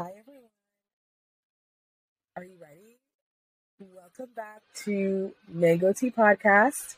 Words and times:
Hi, 0.00 0.14
everyone. 0.18 0.48
Are 2.34 2.42
you 2.42 2.56
ready? 2.58 2.96
Welcome 3.78 4.32
back 4.34 4.62
to 4.84 5.32
Mango 5.46 5.92
Tea 5.92 6.10
Podcast 6.10 6.96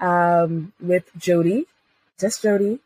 um, 0.00 0.74
with 0.78 1.04
Jody, 1.16 1.64
just 2.20 2.42
Jody. 2.42 2.80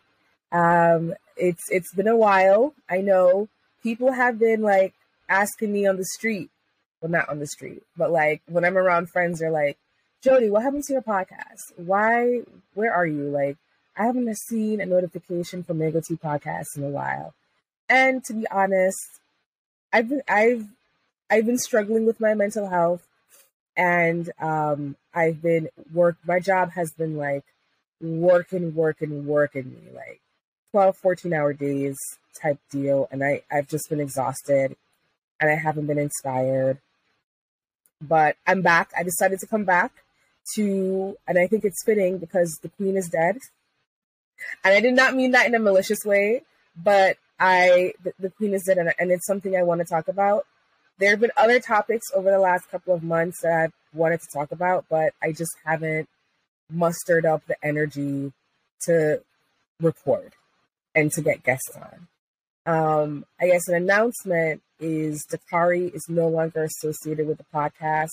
Um, 0.52 1.14
it's 1.36 1.64
it's 1.68 1.92
been 1.92 2.06
a 2.06 2.16
while. 2.16 2.74
I 2.88 2.98
know 2.98 3.48
people 3.82 4.12
have 4.12 4.38
been 4.38 4.62
like 4.62 4.94
asking 5.28 5.72
me 5.72 5.84
on 5.84 5.96
the 5.96 6.04
street, 6.04 6.50
well, 7.00 7.10
not 7.10 7.28
on 7.28 7.40
the 7.40 7.48
street, 7.48 7.82
but 7.96 8.12
like 8.12 8.42
when 8.46 8.64
I'm 8.64 8.78
around 8.78 9.10
friends, 9.10 9.40
they're 9.40 9.50
like, 9.50 9.78
"Jody, 10.22 10.48
what 10.48 10.62
happened 10.62 10.84
to 10.84 10.92
your 10.92 11.02
podcast? 11.02 11.72
Why? 11.74 12.42
Where 12.74 12.94
are 12.94 13.06
you? 13.06 13.24
Like, 13.24 13.56
I 13.96 14.06
haven't 14.06 14.32
seen 14.36 14.80
a 14.80 14.86
notification 14.86 15.64
from 15.64 15.78
Mango 15.78 16.00
Tea 16.00 16.14
Podcast 16.14 16.76
in 16.76 16.84
a 16.84 16.88
while." 16.88 17.34
And 17.88 18.22
to 18.26 18.34
be 18.34 18.46
honest, 18.52 19.19
I've 19.92 20.08
been 20.08 20.22
I've 20.28 20.66
I've 21.30 21.46
been 21.46 21.58
struggling 21.58 22.06
with 22.06 22.20
my 22.20 22.34
mental 22.34 22.68
health 22.68 23.06
and 23.76 24.30
um 24.40 24.96
I've 25.14 25.42
been 25.42 25.68
work 25.92 26.16
my 26.26 26.40
job 26.40 26.72
has 26.72 26.92
been 26.92 27.16
like 27.16 27.44
working 28.00 28.74
working 28.74 29.26
working 29.26 29.70
me 29.70 29.92
like 29.94 30.20
12 30.72 30.96
14 30.96 31.32
hour 31.32 31.52
days 31.52 31.96
type 32.40 32.58
deal. 32.70 33.08
And 33.10 33.24
I 33.24 33.42
I've 33.50 33.68
just 33.68 33.88
been 33.88 34.00
exhausted 34.00 34.76
and 35.40 35.50
I 35.50 35.54
haven't 35.54 35.86
been 35.86 35.98
inspired. 35.98 36.78
But 38.02 38.36
I'm 38.46 38.62
back. 38.62 38.90
I 38.96 39.02
decided 39.02 39.40
to 39.40 39.46
come 39.46 39.64
back 39.64 39.92
to 40.54 41.16
and 41.26 41.38
I 41.38 41.46
think 41.46 41.64
it's 41.64 41.84
fitting 41.84 42.18
because 42.18 42.58
the 42.62 42.70
queen 42.70 42.96
is 42.96 43.08
dead. 43.08 43.38
And 44.64 44.74
I 44.74 44.80
did 44.80 44.94
not 44.94 45.14
mean 45.14 45.32
that 45.32 45.46
in 45.46 45.54
a 45.54 45.58
malicious 45.58 46.04
way 46.04 46.42
but 46.76 47.16
I 47.40 47.94
the, 48.04 48.12
the 48.18 48.30
queen 48.30 48.54
is 48.54 48.64
dead, 48.64 48.78
and, 48.78 49.10
it's 49.10 49.26
something 49.26 49.56
I 49.56 49.62
want 49.62 49.80
to 49.80 49.86
talk 49.86 50.08
about. 50.08 50.46
There 50.98 51.10
have 51.10 51.20
been 51.20 51.32
other 51.36 51.58
topics 51.58 52.06
over 52.14 52.30
the 52.30 52.38
last 52.38 52.70
couple 52.70 52.94
of 52.94 53.02
months 53.02 53.40
that 53.42 53.52
I've 53.52 53.72
wanted 53.94 54.20
to 54.20 54.28
talk 54.32 54.52
about, 54.52 54.84
but 54.90 55.14
I 55.22 55.32
just 55.32 55.56
haven't 55.64 56.08
mustered 56.70 57.24
up 57.24 57.42
the 57.46 57.56
energy 57.62 58.32
to 58.82 59.22
record 59.80 60.32
and 60.94 61.10
to 61.12 61.22
get 61.22 61.42
guests 61.42 61.70
on. 61.74 62.08
Um, 62.66 63.24
I 63.40 63.46
guess 63.46 63.66
an 63.68 63.74
announcement 63.74 64.62
is 64.78 65.26
Dakari 65.26 65.94
is 65.94 66.06
no 66.08 66.28
longer 66.28 66.64
associated 66.64 67.26
with 67.26 67.38
the 67.38 67.46
podcast. 67.52 68.10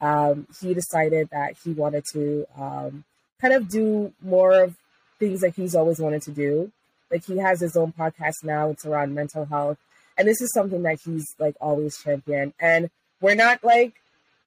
Um, 0.00 0.46
he 0.60 0.74
decided 0.74 1.28
that 1.30 1.56
he 1.64 1.72
wanted 1.72 2.04
to 2.12 2.46
um, 2.56 3.04
kind 3.40 3.54
of 3.54 3.68
do 3.68 4.12
more 4.22 4.52
of 4.62 4.76
things 5.18 5.40
that 5.40 5.54
he's 5.54 5.74
always 5.74 5.98
wanted 5.98 6.22
to 6.22 6.30
do. 6.30 6.72
Like 7.12 7.24
he 7.24 7.36
has 7.38 7.60
his 7.60 7.76
own 7.76 7.92
podcast 7.92 8.42
now. 8.42 8.70
It's 8.70 8.86
around 8.86 9.14
mental 9.14 9.44
health. 9.44 9.78
And 10.16 10.26
this 10.26 10.40
is 10.40 10.52
something 10.54 10.82
that 10.82 10.98
he's 11.04 11.26
like 11.38 11.56
always 11.60 11.98
championed. 11.98 12.54
And 12.58 12.90
we're 13.20 13.34
not 13.34 13.62
like 13.62 13.94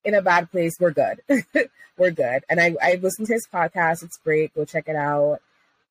in 0.03 0.15
a 0.15 0.21
bad 0.21 0.51
place. 0.51 0.73
We're 0.79 0.91
good. 0.91 1.21
we're 1.97 2.11
good. 2.11 2.43
And 2.49 2.59
I, 2.59 2.75
I 2.81 2.95
listened 2.95 3.27
to 3.27 3.33
his 3.33 3.47
podcast. 3.51 4.03
It's 4.03 4.17
great. 4.17 4.53
Go 4.55 4.65
check 4.65 4.87
it 4.87 4.95
out. 4.95 5.39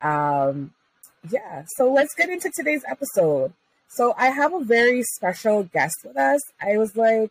Um, 0.02 0.72
yeah. 1.30 1.64
So 1.76 1.92
let's 1.92 2.14
get 2.14 2.28
into 2.28 2.50
today's 2.54 2.82
episode. 2.88 3.52
So 3.88 4.14
I 4.18 4.26
have 4.30 4.52
a 4.52 4.64
very 4.64 5.02
special 5.02 5.64
guest 5.64 5.96
with 6.04 6.16
us. 6.16 6.40
I 6.60 6.76
was 6.76 6.96
like, 6.96 7.30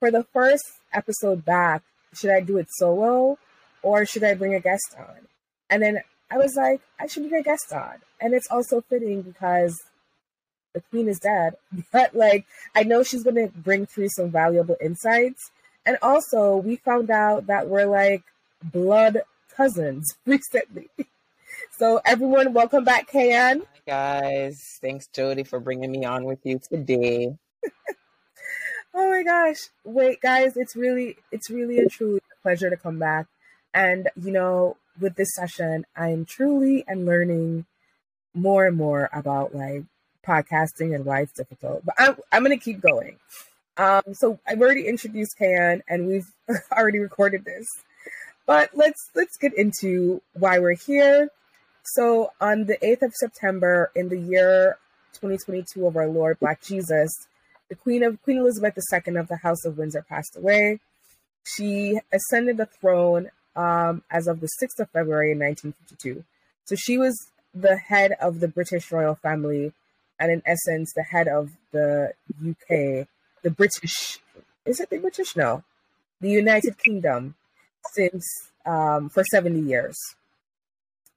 for 0.00 0.10
the 0.10 0.24
first 0.32 0.64
episode 0.92 1.44
back, 1.44 1.82
should 2.12 2.30
I 2.30 2.40
do 2.40 2.58
it 2.58 2.66
solo 2.70 3.38
or 3.82 4.04
should 4.04 4.24
I 4.24 4.34
bring 4.34 4.54
a 4.54 4.60
guest 4.60 4.96
on? 4.98 5.28
And 5.70 5.82
then 5.82 6.00
I 6.32 6.38
was 6.38 6.54
like, 6.56 6.80
I 6.98 7.06
should 7.06 7.28
be 7.28 7.36
a 7.36 7.42
guest 7.42 7.72
on 7.72 8.00
and 8.22 8.32
it's 8.32 8.48
also 8.50 8.80
fitting 8.80 9.20
because 9.22 9.76
the 10.72 10.80
queen 10.80 11.08
is 11.08 11.18
dead 11.18 11.54
but 11.92 12.14
like 12.14 12.46
i 12.74 12.82
know 12.82 13.02
she's 13.02 13.24
going 13.24 13.36
to 13.36 13.48
bring 13.48 13.84
through 13.84 14.08
some 14.08 14.30
valuable 14.30 14.76
insights. 14.80 15.50
And 15.84 15.98
also 16.00 16.56
we 16.56 16.76
found 16.76 17.10
out 17.10 17.48
that 17.48 17.68
we're 17.68 17.86
like 17.86 18.22
blood 18.62 19.22
cousins 19.56 20.06
recently. 20.26 20.88
So 21.72 22.00
everyone 22.04 22.52
welcome 22.52 22.84
back 22.84 23.10
KayAnne. 23.10 23.62
Hi 23.86 24.20
guys. 24.20 24.78
Thanks 24.80 25.08
jody 25.08 25.42
for 25.42 25.58
bringing 25.58 25.90
me 25.90 26.04
on 26.04 26.24
with 26.24 26.38
you 26.44 26.58
today. 26.58 27.36
Oh 28.94 29.08
my 29.08 29.22
gosh. 29.22 29.70
Wait 29.84 30.20
guys 30.20 30.52
it's 30.54 30.76
really 30.76 31.16
it's 31.32 31.48
really 31.48 31.78
a 31.78 31.88
truly 31.88 32.20
a 32.30 32.42
pleasure 32.42 32.68
to 32.70 32.76
come 32.76 32.98
back. 32.98 33.26
And 33.72 34.10
you 34.22 34.30
know 34.30 34.76
with 35.00 35.14
this 35.16 35.34
session 35.34 35.84
i'm 35.96 36.24
truly 36.24 36.84
and 36.86 37.06
learning 37.06 37.64
more 38.34 38.66
and 38.66 38.76
more 38.76 39.10
about 39.12 39.54
like 39.54 39.84
podcasting 40.26 40.94
and 40.94 41.04
why 41.04 41.20
it's 41.22 41.32
difficult. 41.32 41.84
But 41.84 41.94
I'm 41.98 42.16
I'm 42.30 42.42
gonna 42.42 42.58
keep 42.58 42.80
going. 42.80 43.18
Um, 43.76 44.02
so 44.12 44.38
I've 44.46 44.60
already 44.60 44.86
introduced 44.86 45.36
Kan 45.38 45.82
and 45.88 46.06
we've 46.06 46.30
already 46.72 46.98
recorded 46.98 47.44
this. 47.44 47.66
But 48.46 48.70
let's 48.74 49.10
let's 49.14 49.36
get 49.36 49.56
into 49.56 50.22
why 50.34 50.58
we're 50.58 50.76
here. 50.76 51.28
So 51.84 52.30
on 52.40 52.66
the 52.66 52.76
8th 52.78 53.02
of 53.02 53.12
September 53.14 53.90
in 53.96 54.08
the 54.08 54.18
year 54.18 54.78
2022 55.14 55.84
of 55.84 55.96
our 55.96 56.06
Lord 56.06 56.38
Black 56.38 56.62
Jesus, 56.62 57.10
the 57.68 57.74
Queen 57.74 58.04
of 58.04 58.22
Queen 58.22 58.38
Elizabeth 58.38 58.78
II 58.92 59.16
of 59.16 59.28
the 59.28 59.38
House 59.38 59.64
of 59.64 59.78
Windsor 59.78 60.04
passed 60.08 60.36
away. 60.36 60.78
She 61.44 61.98
ascended 62.12 62.56
the 62.56 62.66
throne 62.66 63.30
um, 63.56 64.02
as 64.10 64.26
of 64.26 64.40
the 64.40 64.48
6th 64.62 64.80
of 64.80 64.90
February 64.90 65.32
in 65.32 65.38
1952. 65.38 66.24
So 66.64 66.76
she 66.76 66.98
was 66.98 67.14
the 67.54 67.76
head 67.76 68.12
of 68.20 68.40
the 68.40 68.48
British 68.48 68.90
royal 68.90 69.14
family, 69.14 69.72
and 70.18 70.30
in 70.30 70.42
essence, 70.46 70.92
the 70.94 71.02
head 71.02 71.28
of 71.28 71.50
the 71.72 72.12
UK, 72.40 73.06
the 73.42 73.50
British. 73.50 74.18
Is 74.64 74.80
it 74.80 74.90
the 74.90 74.98
British? 74.98 75.36
No, 75.36 75.64
the 76.20 76.30
United 76.30 76.78
Kingdom, 76.78 77.34
since 77.94 78.24
um, 78.64 79.08
for 79.08 79.24
seventy 79.24 79.60
years. 79.60 79.96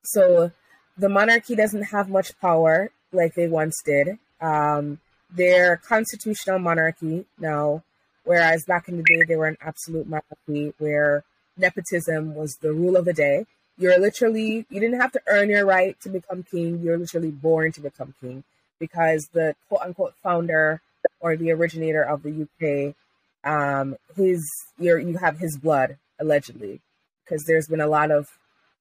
So 0.03 0.51
the 0.97 1.09
monarchy 1.09 1.55
doesn't 1.55 1.83
have 1.83 2.09
much 2.09 2.37
power 2.39 2.91
like 3.11 3.35
they 3.35 3.47
once 3.47 3.81
did. 3.85 4.17
Um, 4.41 4.99
they're 5.31 5.77
constitutional 5.77 6.59
monarchy 6.59 7.25
now, 7.39 7.83
whereas 8.23 8.65
back 8.65 8.87
in 8.87 8.97
the 8.97 9.03
day 9.03 9.23
they 9.27 9.35
were 9.35 9.47
an 9.47 9.57
absolute 9.61 10.07
monarchy 10.07 10.73
where 10.77 11.23
nepotism 11.57 12.35
was 12.35 12.57
the 12.61 12.73
rule 12.73 12.95
of 12.95 13.05
the 13.05 13.13
day. 13.13 13.45
You're 13.77 13.99
literally, 13.99 14.65
you 14.69 14.79
didn't 14.79 14.99
have 14.99 15.11
to 15.13 15.21
earn 15.27 15.49
your 15.49 15.65
right 15.65 15.99
to 16.01 16.09
become 16.09 16.43
king. 16.43 16.79
You're 16.81 16.97
literally 16.97 17.31
born 17.31 17.71
to 17.73 17.81
become 17.81 18.13
king 18.21 18.43
because 18.79 19.27
the 19.33 19.55
quote 19.67 19.81
unquote 19.81 20.13
founder 20.23 20.81
or 21.19 21.35
the 21.35 21.51
originator 21.51 22.03
of 22.03 22.23
the 22.23 22.47
UK, 22.47 22.95
um, 23.43 23.95
his, 24.15 24.41
you 24.79 24.97
you 24.97 25.17
have 25.17 25.39
his 25.39 25.57
blood 25.57 25.97
allegedly 26.19 26.81
because 27.23 27.43
there's 27.45 27.67
been 27.67 27.81
a 27.81 27.87
lot 27.87 28.11
of, 28.11 28.27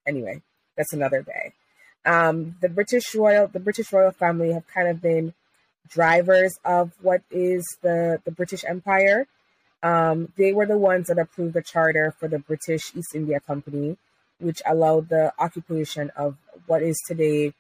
anyway, 0.06 0.42
that's 0.76 0.92
another 0.92 1.22
day. 1.22 1.52
Um, 2.06 2.56
the 2.60 2.68
British 2.68 3.14
royal, 3.14 3.46
the 3.48 3.60
British 3.60 3.92
royal 3.92 4.12
family 4.12 4.52
have 4.52 4.66
kind 4.66 4.88
of 4.88 5.00
been 5.00 5.32
drivers 5.88 6.58
of 6.64 6.92
what 7.00 7.22
is 7.30 7.64
the, 7.82 8.20
the 8.24 8.30
British 8.30 8.64
Empire. 8.68 9.26
Um, 9.84 10.32
they 10.38 10.54
were 10.54 10.64
the 10.64 10.78
ones 10.78 11.08
that 11.08 11.18
approved 11.18 11.52
the 11.52 11.62
charter 11.62 12.14
for 12.18 12.26
the 12.26 12.38
British 12.38 12.96
East 12.96 13.14
India 13.14 13.38
Company, 13.38 13.98
which 14.40 14.62
allowed 14.64 15.10
the 15.10 15.34
occupation 15.38 16.10
of 16.16 16.36
what 16.66 16.82
is 16.82 16.96
today 17.06 17.52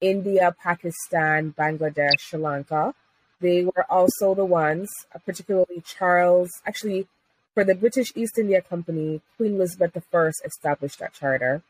India, 0.00 0.52
Pakistan, 0.60 1.54
Bangladesh, 1.56 2.18
Sri 2.18 2.40
Lanka. 2.40 2.94
They 3.40 3.64
were 3.64 3.86
also 3.88 4.34
the 4.34 4.44
ones, 4.44 4.90
particularly 5.24 5.80
Charles, 5.86 6.50
actually, 6.66 7.06
for 7.54 7.62
the 7.62 7.76
British 7.76 8.12
East 8.16 8.38
India 8.38 8.60
Company, 8.60 9.20
Queen 9.36 9.54
Elizabeth 9.54 9.96
I 10.12 10.30
established 10.44 10.98
that 10.98 11.12
charter. 11.12 11.62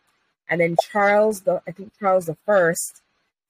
And 0.48 0.62
then 0.62 0.76
Charles, 0.90 1.42
the 1.42 1.60
I 1.68 1.72
think 1.72 1.92
Charles 2.00 2.30
I, 2.30 2.74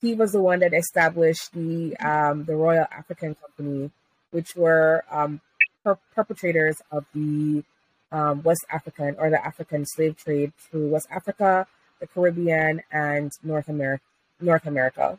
he 0.00 0.14
was 0.14 0.32
the 0.32 0.42
one 0.42 0.58
that 0.58 0.74
established 0.74 1.52
the 1.52 1.96
um, 1.98 2.46
the 2.46 2.56
Royal 2.56 2.86
African 2.90 3.36
Company, 3.36 3.92
which 4.32 4.56
were 4.56 5.04
um, 5.08 5.40
per- 5.84 5.98
perpetrators 6.14 6.76
of 6.90 7.04
the 7.14 7.64
um, 8.10 8.42
West 8.42 8.64
African 8.72 9.16
or 9.18 9.30
the 9.30 9.44
African 9.44 9.84
slave 9.86 10.16
trade 10.16 10.52
through 10.58 10.88
West 10.88 11.08
Africa, 11.10 11.66
the 12.00 12.06
Caribbean, 12.06 12.82
and 12.90 13.32
North 13.42 13.68
America. 13.68 14.02
North 14.40 14.66
America. 14.66 15.18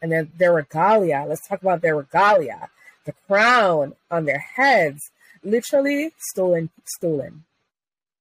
And 0.00 0.12
then 0.12 0.32
their 0.36 0.52
regalia. 0.52 1.24
Let's 1.28 1.46
talk 1.46 1.60
about 1.62 1.82
their 1.82 1.96
regalia. 1.96 2.70
The 3.04 3.12
crown 3.26 3.94
on 4.10 4.24
their 4.24 4.38
heads, 4.38 5.10
literally 5.42 6.12
stolen, 6.30 6.70
stolen. 6.84 7.44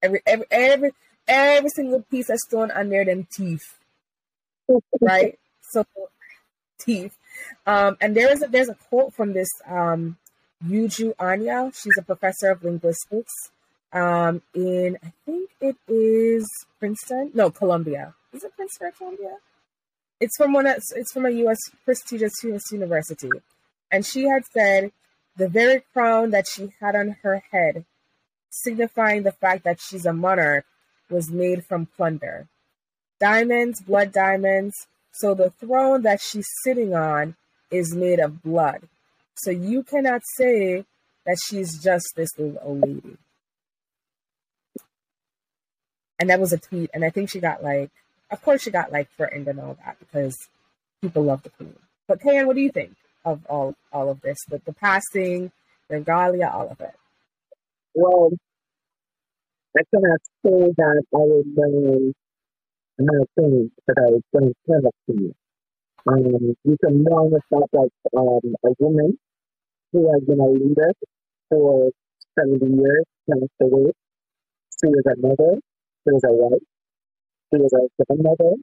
Every 0.02 0.22
every 0.26 0.46
every 0.52 0.92
every 1.28 1.70
single 1.70 2.02
piece 2.04 2.30
of 2.30 2.38
stone 2.40 2.72
under 2.72 3.04
them 3.04 3.28
teeth. 3.32 3.76
right? 5.02 5.38
So 5.70 5.84
teeth. 6.80 7.14
Um, 7.66 7.98
and 8.00 8.16
there 8.16 8.32
is 8.32 8.42
a, 8.42 8.48
there's 8.48 8.70
a 8.70 8.76
quote 8.88 9.14
from 9.14 9.34
this 9.34 9.50
um, 9.68 10.16
Uju 10.66 11.14
Anya. 11.20 11.72
She's 11.74 11.98
a 11.98 12.02
professor 12.02 12.52
of 12.52 12.64
linguistics 12.64 13.34
um, 13.94 14.42
in, 14.54 14.98
I 15.04 15.14
think 15.26 15.50
it 15.62 15.78
is 15.88 16.48
Princeton. 16.80 17.32
No, 17.34 17.50
Columbia. 17.50 18.14
Is 18.34 18.44
it 18.44 18.56
Princeton 18.56 18.88
or 18.88 18.92
Columbia? 18.92 19.38
It's 20.20 20.36
from 20.38 20.54
one. 20.54 20.66
Of, 20.66 20.82
it's 20.96 21.12
from 21.14 21.26
a 21.26 21.30
U.S. 21.30 21.60
prestigious 21.86 22.34
U.S. 22.44 22.72
university. 22.72 23.30
And 23.92 24.06
she 24.06 24.24
had 24.24 24.44
said 24.46 24.92
the 25.38 25.48
very 25.48 25.84
crown 25.94 26.32
that 26.32 26.48
she 26.48 26.74
had 26.82 26.96
on 26.96 27.18
her 27.22 27.44
head, 27.52 27.86
signifying 28.50 29.24
the 29.24 29.32
fact 29.32 29.64
that 29.64 29.80
she's 29.80 30.06
a 30.06 30.14
monarch, 30.14 30.66
was 31.10 31.30
made 31.30 31.66
from 31.66 31.86
plunder. 31.86 32.48
Diamonds, 33.20 33.82
blood 33.82 34.12
diamonds. 34.12 34.88
So 35.12 35.34
the 35.34 35.52
throne 35.52 36.02
that 36.02 36.20
she's 36.22 36.48
sitting 36.64 36.94
on 36.94 37.36
is 37.72 37.96
made 37.96 38.20
of 38.20 38.44
blood. 38.44 38.82
So 39.38 39.52
you 39.52 39.84
cannot 39.84 40.22
say 40.36 40.86
that 41.26 41.38
she's 41.48 41.82
just 41.82 42.14
this 42.16 42.30
little 42.38 42.58
old 42.62 42.82
lady. 42.82 43.18
And 46.20 46.30
that 46.30 46.40
was 46.40 46.52
a 46.52 46.58
tweet, 46.58 46.90
and 46.94 47.06
I 47.06 47.12
think 47.12 47.30
she 47.30 47.40
got 47.40 47.64
like, 47.64 47.92
of 48.32 48.42
course, 48.42 48.64
she 48.64 48.72
got 48.72 48.92
like 48.92 49.10
threatened 49.16 49.48
and 49.48 49.60
all 49.60 49.78
that 49.86 49.98
because 50.00 50.36
people 51.02 51.24
love 51.24 51.44
the 51.44 51.50
queen. 51.50 51.76
But 52.08 52.22
KayAnne, 52.22 52.48
what 52.48 52.56
do 52.56 52.62
you 52.62 52.72
think 52.72 52.96
of 53.24 53.46
all 53.46 53.76
all 53.94 54.10
of 54.10 54.22
this? 54.22 54.38
The, 54.50 54.60
the 54.66 54.74
passing, 54.74 55.52
the 55.90 55.98
regalia, 55.98 56.50
all 56.52 56.70
of 56.72 56.82
it. 56.82 56.96
Well, 57.94 58.32
I 59.78 59.82
cannot 59.94 60.20
say 60.44 60.74
that 60.76 61.04
I 61.14 61.18
would 61.18 61.46
um, 61.64 62.14
my 63.00 63.14
that 63.86 63.98
I 63.98 64.10
was 64.10 64.24
going 64.34 64.48
to 64.48 64.56
tell 64.66 64.82
to 64.82 65.22
you. 65.22 65.36
Um, 66.08 66.56
you 66.64 66.78
can 66.84 67.04
mourn 67.04 67.32
the 67.32 67.42
fact 67.50 67.72
that 67.74 67.90
um, 68.18 68.56
a 68.66 68.70
woman 68.80 69.20
who 69.94 70.12
has 70.14 70.24
been 70.24 70.40
a 70.40 70.50
leader 70.50 70.92
for 71.50 71.92
70 72.40 72.66
years 72.68 73.06
passed 73.30 73.62
away. 73.62 73.92
She 74.80 74.88
was 74.88 75.04
a 75.08 75.16
mother, 75.22 75.60
she 76.04 76.12
was 76.14 76.24
a 76.26 76.34
wife, 76.34 76.64
she 77.52 77.58
was 77.60 77.74
a 77.74 77.84
grandmother, 78.06 78.56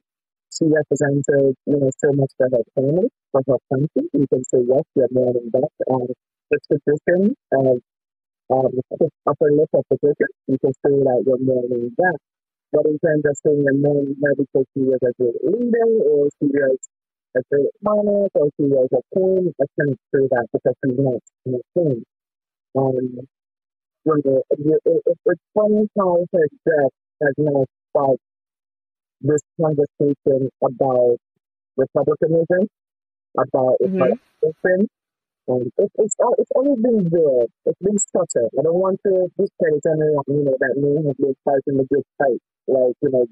she 0.53 0.65
represented, 0.65 1.55
you 1.65 1.77
know, 1.79 1.91
so 1.99 2.13
much 2.13 2.31
for 2.37 2.49
her 2.51 2.63
family, 2.75 3.09
for 3.31 3.41
her 3.47 3.59
country. 3.71 4.09
You 4.13 4.27
can 4.27 4.43
say, 4.45 4.59
yes, 4.67 4.83
you're 4.95 5.09
mourning 5.11 5.49
that. 5.53 5.69
Um, 5.91 6.07
the 6.51 6.59
position 6.69 7.35
of 7.53 7.79
um, 8.51 8.73
upper 9.27 9.51
lip 9.51 9.69
of 9.73 9.85
position, 9.89 10.29
you 10.47 10.57
can 10.59 10.73
say 10.73 10.93
that 10.93 11.23
you're 11.25 11.39
mourning 11.39 11.91
that. 11.97 12.17
But 12.71 12.85
in 12.87 12.99
terms 12.99 13.25
of 13.25 13.35
saying 13.45 13.65
a 13.69 13.73
man, 13.73 14.15
her 14.23 14.33
because 14.37 14.65
she 14.73 14.81
was 14.83 14.99
a 15.03 15.11
great 15.17 15.37
leader, 15.43 15.87
or 16.05 16.29
she 16.39 16.47
was 16.47 16.77
a 17.35 17.41
great 17.51 17.71
monarch, 17.83 18.31
or 18.35 18.49
she 18.57 18.63
was 18.65 18.89
a 18.93 19.01
queen, 19.13 19.53
I 19.61 19.65
can't 19.79 19.99
say 20.13 20.27
that 20.31 20.47
because 20.53 20.75
she's 20.85 20.99
not 20.99 21.21
a 21.47 21.61
queen. 21.73 22.03
Um, 22.77 23.27
the, 24.05 24.43
it, 24.51 24.81
it, 24.85 25.01
it's 25.25 25.41
funny 25.53 25.87
how 25.97 26.25
her 26.33 26.47
death 26.65 26.91
has 27.23 27.33
now 27.37 27.65
sparked 27.89 28.19
this 29.21 29.41
conversation 29.59 30.49
about 30.63 31.17
republicanism, 31.77 32.67
about 33.37 33.77
Mhm. 33.81 34.17
republicanism. 34.43 34.87
And 35.47 35.71
it, 35.77 35.91
it's 35.99 36.15
it's 36.39 36.51
always 36.55 36.79
been 36.81 37.09
there. 37.09 37.45
It's 37.65 37.79
been 37.81 37.99
subtle. 37.99 38.49
I 38.59 38.63
don't 38.63 38.79
want 38.79 38.99
to 39.05 39.27
discredit 39.37 39.83
anyone, 39.85 40.23
you 40.27 40.43
know, 40.45 40.57
that 40.59 40.75
may 40.77 40.95
have 41.07 41.17
been 41.17 41.35
fighting 41.45 41.77
the 41.77 41.85
good 41.91 42.03
fight. 42.17 42.41
Like, 42.67 42.95
you 43.01 43.09
know, 43.11 43.25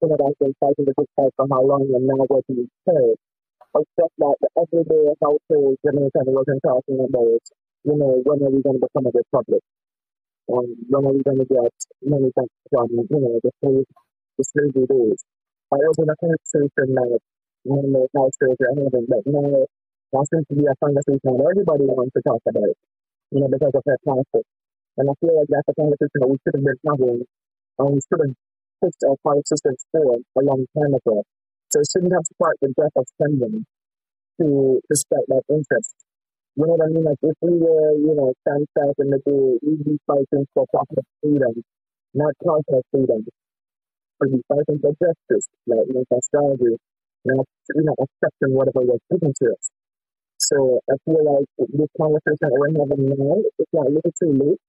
some 0.00 0.12
of 0.12 0.20
us 0.22 0.34
been 0.38 0.54
fighting 0.60 0.86
the 0.86 0.94
good 0.94 1.10
fight 1.16 1.32
for 1.36 1.46
how 1.50 1.62
long 1.62 1.82
and 1.90 2.06
now 2.06 2.22
what 2.30 2.44
we 2.48 2.68
heard. 2.86 3.18
Except 3.74 4.14
that 4.18 4.36
the 4.40 4.48
everyday 4.56 5.12
household 5.20 5.76
Jamaican 5.84 6.30
wasn't 6.32 6.62
talking 6.62 6.98
about, 7.02 7.42
you 7.84 7.94
know, 7.98 8.22
when 8.24 8.38
are 8.42 8.50
we 8.50 8.62
going 8.62 8.80
to 8.80 8.86
become 8.86 9.06
a 9.06 9.12
republic? 9.12 9.62
Um, 10.48 10.72
when 10.88 11.04
are 11.04 11.12
we 11.12 11.22
going 11.22 11.42
to 11.42 11.48
get 11.50 11.74
money 12.00 12.32
back 12.32 12.48
from, 12.70 12.88
you 12.94 13.20
know, 13.20 13.36
the 13.44 13.52
slave, 13.60 13.84
the 14.38 14.44
slavery 14.44 14.86
days? 14.88 15.20
I 15.68 15.76
was 15.84 15.98
in 16.00 16.08
a 16.08 16.16
conversation 16.16 16.96
that 16.96 17.20
one 17.68 17.84
of 17.84 17.90
my 17.92 18.06
households 18.16 18.56
are 18.64 18.72
having, 18.72 19.04
but 19.04 19.22
now 19.28 19.68
that 20.16 20.24
seems 20.32 20.46
to 20.48 20.56
be 20.56 20.64
a 20.64 20.72
conversation 20.80 21.36
that 21.36 21.48
everybody 21.52 21.84
wants 21.84 22.16
to 22.16 22.22
talk 22.24 22.40
about, 22.48 22.72
you 23.34 23.38
know, 23.44 23.50
because 23.52 23.76
of 23.76 23.84
their 23.84 24.00
conflict. 24.00 24.48
And 24.96 25.10
I 25.10 25.14
feel 25.20 25.36
like 25.36 25.52
that's 25.52 25.68
a 25.68 25.76
conversation 25.76 26.18
that 26.24 26.30
we 26.32 26.40
should 26.40 26.56
have 26.56 26.64
been 26.64 26.80
having, 26.88 27.20
and 27.78 27.88
we 27.92 28.00
should 28.00 28.22
have 28.24 28.34
pushed 28.80 29.02
our 29.06 29.16
politicians 29.22 29.84
for 29.92 30.16
a 30.16 30.42
long 30.42 30.66
time 30.76 30.94
ago. 30.94 31.24
So 31.70 31.80
it 31.80 31.88
shouldn't 31.92 32.12
have 32.12 32.26
sparked 32.26 32.60
the 32.62 32.72
death 32.72 32.96
of 32.96 33.06
someone 33.20 33.66
to 34.40 34.80
respect 34.88 35.26
that 35.28 35.42
interest. 35.50 35.94
You 36.56 36.66
know 36.66 36.74
what 36.74 36.86
I 36.86 36.90
mean? 36.90 37.04
Like 37.04 37.22
if 37.22 37.36
we 37.42 37.54
were, 37.54 37.92
you 37.94 38.14
know, 38.14 38.32
stand 38.42 38.66
back 38.74 38.94
in 38.98 39.10
the 39.10 39.20
we'd 39.62 39.84
be 39.84 39.98
fighting 40.06 40.46
for 40.54 40.66
proper 40.72 41.02
freedom, 41.22 41.62
not 42.14 42.34
personal 42.40 42.82
freedom. 42.90 43.26
We'd 44.20 44.32
be 44.32 44.42
fighting 44.48 44.78
for 44.82 44.90
justice, 44.98 45.46
like 45.66 45.86
you 45.86 46.02
know, 46.02 46.20
slavery, 46.34 46.76
not 47.24 47.46
you 47.74 47.82
know, 47.84 47.94
accepting 48.00 48.54
whatever 48.58 48.82
was 48.82 48.98
given 49.10 49.32
to 49.42 49.44
us. 49.54 49.70
So 50.38 50.80
I 50.90 50.94
feel 51.04 51.22
like 51.22 51.46
this 51.58 51.90
conversation 51.98 52.46
that 52.46 52.58
we're 52.58 52.74
having 52.74 53.06
now, 53.06 53.42
it's 53.58 53.72
not 53.72 53.86
a 53.86 53.90
little 53.90 54.14
too 54.18 54.32
late. 54.32 54.60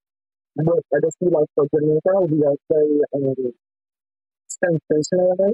But 0.57 0.81
I 0.93 0.97
just 1.01 1.17
feel 1.19 1.31
like 1.31 1.47
for 1.55 1.65
Jamaica, 1.73 2.25
we 2.29 2.43
are 2.43 2.57
very 2.69 2.99
um, 3.15 3.53
sensationalized, 4.63 5.53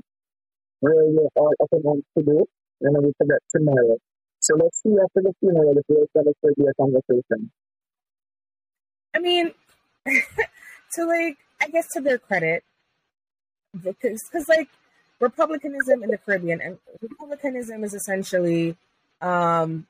where 0.79 1.05
we're 1.05 1.27
all 1.35 1.53
up 1.61 1.69
and 1.71 1.85
on 1.85 2.03
today, 2.17 2.43
and 2.81 2.97
we 3.03 3.13
forget 3.17 3.39
tomorrow. 3.49 3.97
So 4.39 4.55
let's 4.55 4.81
see 4.81 4.95
after 5.03 5.21
the 5.21 5.33
funeral 5.39 5.75
if 5.77 5.85
there's 5.87 6.07
going 6.13 6.25
to 6.25 6.53
be 6.55 6.65
a 6.67 6.73
conversation. 6.75 7.51
I 9.15 9.19
mean, 9.19 9.51
to 10.05 11.05
like, 11.05 11.37
I 11.61 11.67
guess 11.69 11.91
to 11.93 12.01
their 12.01 12.17
credit, 12.17 12.63
because 13.83 14.23
because 14.23 14.47
like 14.47 14.69
republicanism 15.19 16.03
in 16.03 16.09
the 16.09 16.17
Caribbean 16.17 16.61
and 16.61 16.77
republicanism 17.01 17.83
is 17.83 17.93
essentially 17.93 18.77
um, 19.21 19.87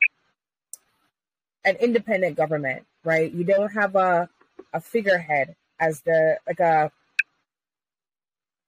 an 1.66 1.76
independent 1.78 2.38
government, 2.38 2.86
right? 3.04 3.32
You 3.32 3.44
don't 3.44 3.74
have 3.74 3.96
a 3.96 4.30
a 4.74 4.82
figurehead 4.82 5.56
as 5.80 6.02
the 6.02 6.38
like 6.48 6.60
a 6.60 6.92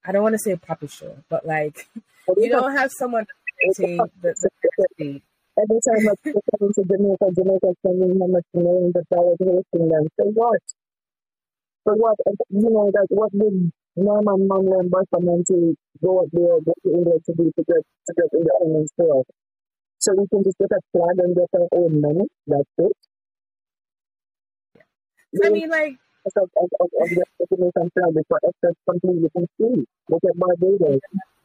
I 0.07 0.13
don't 0.13 0.23
want 0.23 0.33
to 0.33 0.39
say 0.39 0.51
a 0.51 0.57
puppet 0.57 0.89
show, 0.89 1.17
but 1.29 1.45
like 1.45 1.89
you 2.37 2.49
don't 2.49 2.75
have 2.75 2.91
someone 2.97 3.25
dictating 3.61 3.97
the, 4.21 4.33
the 4.39 4.49
the 4.97 5.21
Every 5.57 5.81
time 5.81 6.07
I 6.07 6.13
people 6.23 6.43
come 6.53 6.69
to 6.69 6.83
Jamaica, 6.85 7.33
Jamaica 7.33 7.73
spending 7.81 8.13
how 8.21 8.27
much 8.27 8.45
millions 8.53 8.93
of 8.95 9.09
dollars 9.09 9.37
hosting 9.41 9.89
them. 9.89 10.05
So 10.15 10.29
what? 10.37 10.61
So 11.83 11.93
what? 11.97 12.15
You 12.49 12.69
know, 12.69 12.91
like 12.93 13.09
what 13.09 13.31
did 13.33 13.71
Norman 13.97 14.47
Manley 14.47 14.77
and 14.79 14.91
Bustamante 14.91 15.43
to 15.49 15.75
go 15.99 16.19
up 16.21 16.29
there, 16.31 16.61
go 16.61 16.73
to 16.83 16.89
England 16.93 17.21
to 17.25 17.33
do 17.33 17.51
to 17.57 17.63
get 17.65 17.81
to 17.81 18.13
get 18.13 18.29
independence 18.37 18.91
for? 18.95 19.23
So 19.97 20.13
we 20.13 20.27
can 20.29 20.43
just 20.43 20.57
get 20.59 20.69
a 20.71 20.79
flag 20.93 21.17
and 21.17 21.35
get 21.35 21.49
our 21.57 21.67
own 21.73 22.01
money. 22.01 22.27
That's 22.45 22.69
it. 22.77 22.93
I 25.43 25.49
mean, 25.49 25.69
like 25.69 25.97
of, 26.35 26.49
of, 26.57 26.69
of, 26.81 26.89
of 27.01 27.09
the 27.09 27.45
Jamaican 27.49 27.89
flag 27.93 28.11
because 28.15 28.41
it's 28.63 28.79
completely 28.89 29.29
confused. 29.31 29.87
Look 30.09 30.23
at 30.25 30.37
Barbados. 30.37 30.99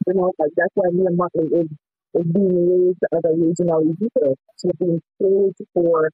You 0.07 0.13
know, 0.13 0.31
like 0.39 0.51
that's 0.57 0.73
why 0.75 0.89
Mia 0.91 1.11
Mottley 1.11 1.47
is, 1.63 1.69
is 2.13 2.27
being 2.31 2.57
raised 2.67 3.03
as 3.13 3.21
a 3.23 3.33
regional 3.33 3.81
leader. 3.85 4.35
She's 4.59 4.75
being 4.79 5.01
praised 5.19 5.61
for 5.73 6.09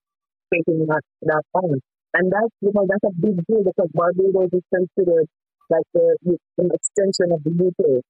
taking 0.54 0.86
that, 0.88 1.02
that 1.24 1.44
on. 1.54 1.80
And 2.14 2.32
that's, 2.32 2.54
you 2.62 2.72
know, 2.74 2.86
that's 2.90 3.06
a 3.06 3.14
big 3.14 3.46
deal 3.46 3.64
because 3.64 3.90
Barbados 3.94 4.50
is 4.54 4.64
considered 4.74 5.28
like 5.70 5.86
the, 5.94 6.18
the 6.24 6.38
an 6.58 6.70
extension 6.74 7.32
of 7.32 7.44
the 7.44 7.54
UK. 7.54 8.02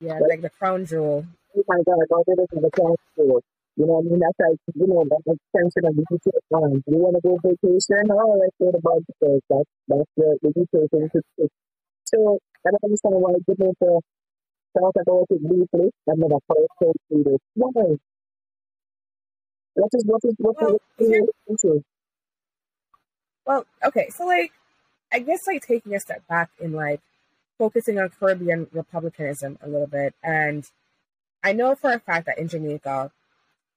yeah, 0.00 0.18
like 0.28 0.42
the 0.42 0.50
crown 0.50 0.84
jewel. 0.84 1.24
Oh 1.56 1.62
my 1.66 1.80
God, 1.86 2.04
Barbados 2.10 2.48
is 2.52 2.64
a 2.64 2.70
transport. 2.70 3.44
You 3.76 3.86
know 3.86 4.00
what 4.00 4.06
I 4.06 4.10
mean? 4.10 4.20
That's 4.20 4.40
like, 4.40 4.58
you 4.74 4.86
know, 4.86 5.04
that's 5.08 5.26
an 5.26 5.36
extension 5.36 5.84
of 5.88 5.96
the 5.96 6.04
UK 6.08 6.26
line. 6.50 6.82
You 6.86 6.98
want 6.98 7.16
to 7.16 7.22
go 7.22 7.36
vacation? 7.44 8.08
Oh, 8.10 8.38
let's 8.40 8.56
go 8.60 8.72
to 8.72 8.80
Barbados. 8.80 9.42
That's, 9.48 9.68
that's 9.88 10.10
the, 10.16 10.38
the 10.42 10.88
thing. 10.92 11.48
So, 12.06 12.38
I 12.66 12.70
don't 12.70 12.84
understand 12.84 13.14
why 13.20 13.32
Jamaica 13.44 14.00
talk 14.78 14.94
about 15.00 15.26
it 15.30 15.42
briefly 15.42 15.90
and 16.06 16.18
never 16.18 16.36
follow 16.48 16.66
through 17.08 17.24
this. 17.24 17.38
Why? 17.54 17.96
What 19.74 19.90
is, 19.92 20.04
what 20.06 20.20
is, 20.24 20.34
what 20.38 20.56
Well, 20.60 20.78
is, 20.98 21.08
here- 21.08 21.22
what 21.44 21.58
is, 21.76 21.82
Well, 23.46 23.66
okay, 23.84 24.08
so 24.10 24.24
like, 24.24 24.52
I 25.12 25.18
guess 25.20 25.46
like 25.46 25.66
taking 25.66 25.94
a 25.94 26.00
step 26.00 26.26
back 26.28 26.50
in 26.60 26.72
like 26.72 27.00
focusing 27.58 27.98
on 27.98 28.10
Caribbean 28.10 28.68
republicanism 28.72 29.58
a 29.62 29.68
little 29.68 29.86
bit, 29.86 30.14
and 30.22 30.68
I 31.44 31.52
know 31.52 31.74
for 31.74 31.92
a 31.92 32.00
fact 32.00 32.26
that 32.26 32.38
in 32.38 32.48
Jamaica, 32.48 33.12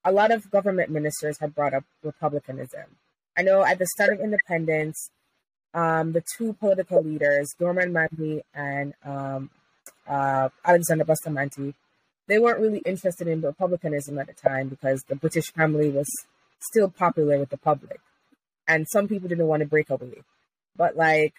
a 0.03 0.11
lot 0.11 0.31
of 0.31 0.49
government 0.51 0.89
ministers 0.89 1.37
have 1.39 1.55
brought 1.55 1.73
up 1.73 1.83
republicanism. 2.03 2.97
I 3.37 3.41
know 3.41 3.63
at 3.63 3.79
the 3.79 3.87
start 3.87 4.13
of 4.13 4.19
independence, 4.19 5.09
um, 5.73 6.13
the 6.13 6.23
two 6.37 6.53
political 6.53 7.03
leaders, 7.03 7.53
Norman 7.59 7.93
Manley 7.93 8.43
and 8.53 8.93
um, 9.05 9.49
uh, 10.07 10.49
Alexander 10.65 11.05
Bustamante, 11.05 11.73
they 12.27 12.39
weren't 12.39 12.59
really 12.59 12.79
interested 12.79 13.27
in 13.27 13.41
republicanism 13.41 14.17
at 14.19 14.27
the 14.27 14.33
time 14.33 14.69
because 14.69 15.03
the 15.07 15.15
British 15.15 15.51
family 15.51 15.89
was 15.89 16.07
still 16.59 16.89
popular 16.89 17.39
with 17.39 17.49
the 17.49 17.57
public 17.57 17.99
and 18.67 18.87
some 18.89 19.07
people 19.07 19.27
didn't 19.27 19.47
want 19.47 19.61
to 19.61 19.67
break 19.67 19.89
away. 19.89 20.21
But 20.75 20.95
like 20.95 21.33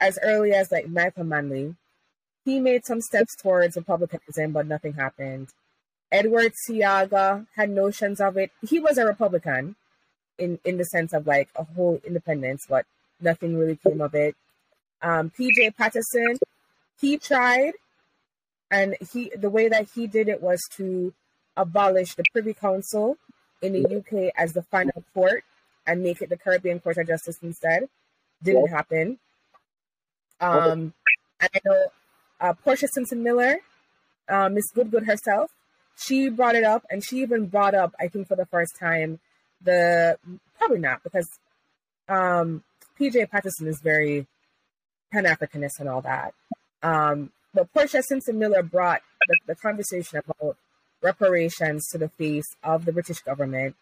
as 0.00 0.18
early 0.22 0.52
as 0.52 0.72
like 0.72 0.88
Michael 0.88 1.24
Manley, 1.24 1.76
he 2.44 2.58
made 2.58 2.84
some 2.84 3.00
steps 3.00 3.36
towards 3.40 3.76
republicanism, 3.76 4.52
but 4.52 4.66
nothing 4.66 4.94
happened. 4.94 5.48
Edward 6.12 6.52
Seaga 6.68 7.46
had 7.56 7.70
notions 7.70 8.20
of 8.20 8.36
it. 8.36 8.52
He 8.60 8.78
was 8.78 8.98
a 8.98 9.06
Republican, 9.06 9.74
in 10.38 10.58
in 10.64 10.76
the 10.76 10.84
sense 10.84 11.12
of 11.12 11.26
like 11.26 11.48
a 11.56 11.64
whole 11.64 12.00
independence, 12.04 12.66
but 12.68 12.84
nothing 13.20 13.56
really 13.56 13.76
came 13.76 14.00
of 14.00 14.14
it. 14.14 14.36
Um, 15.00 15.32
PJ 15.36 15.76
Patterson, 15.76 16.38
he 17.00 17.16
tried, 17.16 17.72
and 18.70 18.96
he 19.12 19.32
the 19.34 19.50
way 19.50 19.68
that 19.68 19.88
he 19.94 20.06
did 20.06 20.28
it 20.28 20.42
was 20.42 20.60
to 20.76 21.14
abolish 21.56 22.14
the 22.14 22.24
Privy 22.32 22.54
Council 22.54 23.16
in 23.62 23.72
the 23.72 23.96
UK 23.96 24.32
as 24.36 24.52
the 24.52 24.62
final 24.62 25.04
court 25.14 25.44
and 25.86 26.02
make 26.02 26.20
it 26.20 26.28
the 26.28 26.36
Caribbean 26.36 26.80
Court 26.80 26.98
of 26.98 27.06
Justice 27.06 27.38
instead. 27.42 27.88
Didn't 28.42 28.68
happen. 28.68 29.18
Um, 30.40 30.92
I 31.40 31.48
know 31.64 31.86
uh, 32.40 32.52
Portia 32.54 32.88
Simpson 32.88 33.22
Miller, 33.22 33.58
uh, 34.28 34.48
Miss 34.48 34.64
Goodgood 34.74 35.06
herself, 35.06 35.50
she 36.04 36.28
brought 36.28 36.54
it 36.54 36.64
up, 36.64 36.84
and 36.90 37.04
she 37.04 37.18
even 37.18 37.46
brought 37.46 37.74
up, 37.74 37.94
I 37.98 38.08
think, 38.08 38.28
for 38.28 38.36
the 38.36 38.46
first 38.46 38.72
time, 38.78 39.20
the 39.62 40.18
probably 40.58 40.78
not 40.78 41.02
because 41.02 41.28
um, 42.08 42.62
PJ 42.98 43.30
Patterson 43.30 43.66
is 43.68 43.80
very 43.80 44.26
Pan 45.12 45.24
Africanist 45.24 45.78
and 45.80 45.88
all 45.88 46.00
that. 46.02 46.34
Um, 46.82 47.30
but 47.54 47.72
Portia 47.72 48.02
Simpson 48.02 48.38
Miller 48.38 48.62
brought 48.62 49.02
the, 49.28 49.36
the 49.46 49.54
conversation 49.56 50.18
about 50.18 50.56
reparations 51.02 51.86
to 51.90 51.98
the 51.98 52.08
face 52.08 52.56
of 52.62 52.84
the 52.84 52.92
British 52.92 53.20
government. 53.20 53.76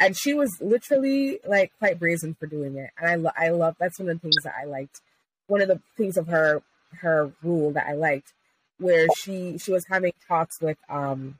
And 0.00 0.16
she 0.16 0.34
was 0.34 0.50
literally 0.60 1.38
like 1.46 1.72
quite 1.78 2.00
brazen 2.00 2.34
for 2.34 2.46
doing 2.46 2.76
it. 2.76 2.90
And 2.98 3.08
I, 3.08 3.14
lo- 3.14 3.30
I 3.36 3.48
love 3.50 3.76
that's 3.78 3.98
one 3.98 4.08
of 4.08 4.16
the 4.16 4.20
things 4.20 4.42
that 4.42 4.54
I 4.60 4.64
liked. 4.64 5.00
One 5.46 5.60
of 5.60 5.68
the 5.68 5.80
things 5.96 6.16
of 6.16 6.26
her 6.26 6.62
her 7.00 7.32
rule 7.42 7.72
that 7.72 7.86
I 7.86 7.92
liked, 7.92 8.32
where 8.78 9.06
she 9.16 9.58
she 9.58 9.70
was 9.70 9.84
having 9.88 10.12
talks 10.26 10.60
with 10.60 10.78
um, 10.88 11.38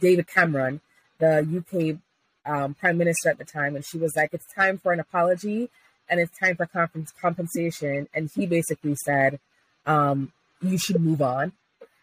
David 0.00 0.26
Cameron, 0.26 0.80
the 1.18 1.38
UK 1.40 1.98
um, 2.44 2.74
prime 2.74 2.98
minister 2.98 3.30
at 3.30 3.38
the 3.38 3.44
time, 3.44 3.76
and 3.76 3.84
she 3.84 3.98
was 3.98 4.16
like, 4.16 4.30
"It's 4.32 4.52
time 4.54 4.78
for 4.78 4.92
an 4.92 5.00
apology 5.00 5.70
and 6.08 6.20
it's 6.20 6.36
time 6.38 6.56
for 6.56 6.66
comp- 6.66 7.14
compensation." 7.20 8.08
And 8.14 8.30
he 8.34 8.46
basically 8.46 8.96
said, 9.04 9.38
um, 9.86 10.32
"You 10.60 10.78
should 10.78 11.00
move 11.00 11.22
on." 11.22 11.52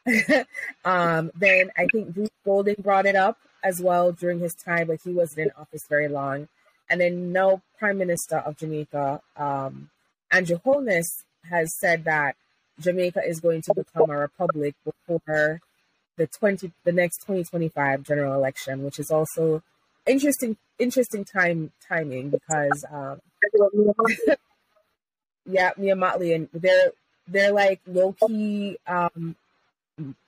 um, 0.85 1.31
then 1.35 1.71
I 1.77 1.87
think 1.91 2.13
Bruce 2.13 2.29
Golding 2.45 2.77
brought 2.79 3.05
it 3.05 3.15
up 3.15 3.37
as 3.63 3.81
well 3.81 4.11
during 4.11 4.39
his 4.39 4.53
time, 4.53 4.87
but 4.87 4.99
he 5.03 5.11
wasn't 5.11 5.47
in 5.47 5.51
office 5.57 5.83
very 5.89 6.07
long. 6.07 6.47
And 6.89 6.99
then 7.01 7.31
no 7.31 7.61
Prime 7.77 7.97
Minister 7.97 8.37
of 8.37 8.57
Jamaica, 8.57 9.21
um, 9.37 9.89
Andrew 10.31 10.59
Holness, 10.63 11.23
has 11.49 11.69
said 11.79 12.05
that 12.05 12.35
Jamaica 12.79 13.21
is 13.25 13.39
going 13.39 13.61
to 13.63 13.73
become 13.73 14.09
a 14.09 14.17
republic 14.17 14.75
before 14.83 15.61
the 16.19 16.27
twenty 16.27 16.71
the 16.83 16.91
next 16.91 17.25
twenty 17.25 17.43
twenty 17.45 17.69
five 17.69 18.03
general 18.03 18.33
election, 18.33 18.83
which 18.83 18.99
is 18.99 19.09
also 19.09 19.63
interesting 20.05 20.57
interesting 20.77 21.25
time 21.25 21.71
timing 21.87 22.29
because 22.29 22.85
um, 22.91 23.19
yeah, 25.45 25.71
Mia 25.77 25.95
Mottley 25.95 26.35
and 26.35 26.49
they're 26.53 26.91
they're 27.27 27.53
like 27.53 27.79
low 27.87 28.13
key 28.27 28.77
um, 28.85 29.35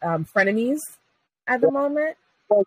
um, 0.02 0.26
frenemies 0.26 0.80
at 1.46 1.62
the 1.62 1.70
moment. 1.70 2.16
And 2.50 2.66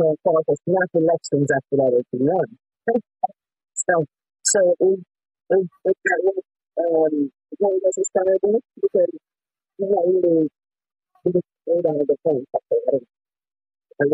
then 0.00 0.14
called 0.24 0.44
for 0.46 0.56
snap 0.64 0.90
elections 0.94 1.48
after 1.50 1.76
that 1.76 1.90
was 1.90 2.04
run. 2.12 2.58
so, 3.74 4.04
so 4.42 4.76
it, 4.80 5.00
it, 5.50 5.68
it 5.84 5.96
got 6.06 6.20
um, 6.84 7.32
because 7.50 9.10
stayed 11.62 11.86
on 11.86 11.98
the 11.98 12.16
phone. 12.24 12.44
I 12.52 14.04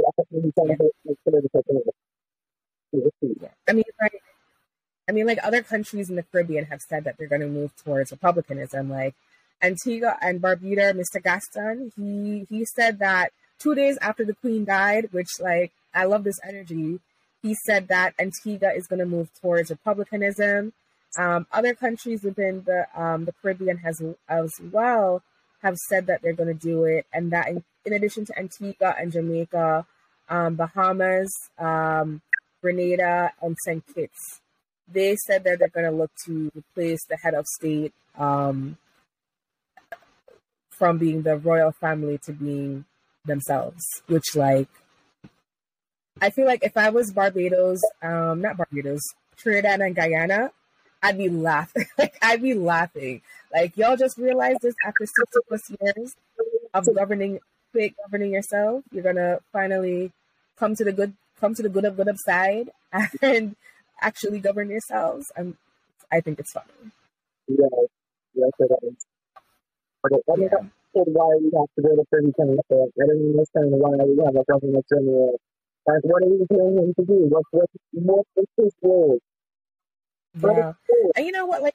thing. 3.21 3.37
I 3.69 3.73
mean, 3.73 3.85
like, 4.01 4.23
I 5.09 5.13
mean, 5.13 5.27
like 5.27 5.39
other 5.43 5.63
countries 5.63 6.11
in 6.11 6.17
the 6.17 6.23
Caribbean 6.23 6.67
have 6.67 6.81
said 6.81 7.05
that 7.05 7.17
they're 7.19 7.29
going 7.29 7.41
to 7.41 7.47
move 7.47 7.73
towards 7.85 8.11
republicanism. 8.11 8.91
Like 8.91 9.15
Antigua 9.63 10.17
and 10.21 10.41
Barbuda, 10.41 10.93
Mr. 10.95 11.23
Gaston, 11.23 11.93
he 11.97 12.47
he 12.49 12.65
said 12.75 12.99
that 12.99 13.33
two 13.59 13.75
days 13.75 13.99
after 14.01 14.25
the 14.25 14.35
Queen 14.35 14.65
died, 14.65 15.09
which 15.13 15.29
like 15.41 15.73
I 15.95 16.05
love 16.05 16.25
this 16.25 16.39
energy. 16.47 17.01
He 17.43 17.55
said 17.65 17.89
that 17.89 18.15
Antigua 18.19 18.73
is 18.73 18.87
going 18.89 18.99
to 18.99 19.07
move 19.07 19.31
towards 19.41 19.71
republicanism. 19.71 20.73
Um, 21.17 21.47
other 21.53 21.75
countries 21.75 22.23
within 22.23 22.65
the 22.65 22.87
um, 22.95 23.25
the 23.25 23.33
Caribbean 23.33 23.79
has 23.79 24.03
as 24.29 24.51
well 24.61 25.23
have 25.63 25.77
said 25.89 26.07
that 26.07 26.23
they're 26.23 26.35
going 26.35 26.55
to 26.57 26.67
do 26.67 26.85
it, 26.85 27.07
and 27.13 27.33
that 27.33 27.49
in, 27.49 27.65
in 27.85 27.93
addition 27.93 28.25
to 28.27 28.39
Antigua 28.39 28.95
and 28.99 29.13
Jamaica, 29.13 29.87
um, 30.29 30.57
Bahamas, 30.57 31.33
um, 31.59 32.21
Grenada, 32.61 33.33
and 33.41 33.57
St. 33.65 33.83
Kitts 33.95 34.41
they 34.89 35.17
said 35.17 35.45
that 35.45 35.59
they're 35.59 35.69
going 35.69 35.87
to 35.87 35.97
look 35.97 36.11
to 36.27 36.51
replace 36.55 37.05
the 37.07 37.17
head 37.17 37.35
of 37.35 37.47
state 37.47 37.93
um, 38.17 38.77
from 40.71 40.99
being 40.99 41.23
the 41.23 41.37
royal 41.37 41.73
family 41.73 42.19
to 42.25 42.33
being 42.33 42.85
themselves, 43.25 43.83
which 44.07 44.37
like 44.37 44.69
I 46.21 46.31
feel 46.31 46.47
like 46.47 46.65
if 46.65 46.77
I 46.77 46.91
was 46.91 47.13
Barbados, 47.13 47.81
um, 48.03 48.41
not 48.41 48.57
Barbados, 48.57 49.01
Trinidad 49.37 49.81
and 49.81 49.95
Guyana, 49.95 50.51
I'd 51.07 51.19
be 51.19 51.29
laughing. 51.29 51.87
like 51.99 52.17
I'd 52.23 52.43
be 52.43 52.55
laughing. 52.55 53.23
Like 53.53 53.77
y'all 53.77 53.97
just 53.97 54.19
realized 54.19 54.59
this 54.63 54.75
after 54.85 55.07
sixty 55.07 55.41
plus 55.49 55.71
years 55.81 56.17
of 56.75 56.89
governing, 56.95 57.41
quick 57.73 57.95
governing 58.05 58.33
yourself, 58.33 58.85
you're 58.93 59.05
gonna 59.05 59.39
finally 59.53 60.13
come 60.59 60.75
to 60.75 60.85
the 60.85 60.93
good, 60.93 61.15
come 61.41 61.55
to 61.55 61.63
the 61.63 61.69
good 61.69 61.85
of 61.85 61.97
good 61.97 62.09
of 62.09 62.19
side, 62.19 62.71
and 63.23 63.57
actually 64.01 64.41
govern 64.41 64.69
yourselves. 64.69 65.31
I'm, 65.37 65.57
I 66.11 66.21
think 66.21 66.41
it's 66.41 66.53
funny. 66.53 66.93
Yeah, 67.49 67.67
yes, 68.35 68.51
it 68.59 68.71
is. 68.83 69.07
Okay, 70.05 70.23
I 70.31 70.37
don't 70.37 70.55
understand 70.55 71.17
why 71.17 71.31
we 71.41 71.51
have 71.57 71.71
to 71.77 71.83
go 71.83 71.97
to 71.97 72.05
30 72.11 72.33
times 72.39 72.59
I 72.71 73.07
don't 73.07 73.31
understand 73.33 73.71
why 73.73 73.97
we 74.05 74.17
have 74.25 74.37
a 74.37 74.45
government 74.51 74.87
general. 74.89 75.39
Like, 75.87 76.03
what 76.05 76.23
are 76.23 76.29
we 76.29 76.47
paying 76.51 76.79
him 76.79 76.95
to 76.99 77.05
do? 77.05 77.27
What, 77.29 77.45
what, 77.51 77.71
what 77.93 78.27
is 78.37 78.47
his 78.57 78.73
role? 78.83 79.19
Yeah. 80.41 80.73
And 81.17 81.27
you 81.27 81.33
know 81.33 81.47
what? 81.47 81.63
Like, 81.63 81.75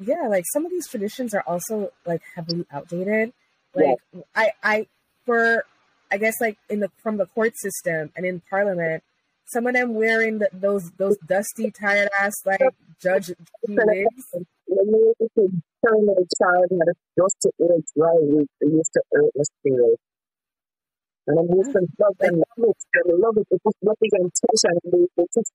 yeah, 0.00 0.28
like 0.28 0.44
some 0.52 0.64
of 0.64 0.70
these 0.70 0.88
traditions 0.88 1.34
are 1.34 1.44
also 1.46 1.92
like 2.06 2.22
heavily 2.34 2.66
outdated. 2.72 3.32
Like, 3.74 3.98
yeah. 4.12 4.20
I, 4.34 4.50
I, 4.62 4.86
for, 5.24 5.64
I 6.10 6.18
guess 6.18 6.34
like 6.40 6.58
in 6.68 6.80
the 6.80 6.90
from 7.02 7.16
the 7.16 7.26
court 7.26 7.54
system 7.56 8.10
and 8.14 8.26
in 8.26 8.42
parliament, 8.50 9.02
some 9.46 9.66
of 9.66 9.74
them 9.74 9.94
wearing 9.94 10.38
the, 10.38 10.48
those 10.52 10.90
those 10.96 11.16
dusty, 11.26 11.70
tired 11.70 12.08
ass 12.18 12.32
like 12.44 12.60
judge 13.00 13.30
wigs. 13.66 14.24
Telling 15.84 16.08
a 16.08 16.24
child 16.38 16.66
how 16.70 16.84
to 16.86 16.94
just 17.18 17.36
to 17.42 17.50
age 17.60 17.84
right, 17.96 18.22
we 18.22 18.46
used 18.60 18.92
to 18.92 19.02
hurt 19.10 19.32
the 19.34 19.44
spirit. 19.58 19.98
And 21.26 21.38
I'm 21.38 21.56
used 21.56 21.72
to 21.72 21.80
oh, 21.80 22.04
love 22.04 22.16
and 22.20 22.36
love 22.36 22.70
it. 22.70 22.76
And 22.94 23.18
love 23.18 23.36
it. 23.36 23.46
It's 23.50 23.78
representation. 23.82 24.78
And 24.84 24.92
they 24.92 25.22
teach 25.22 25.36
us 25.36 25.50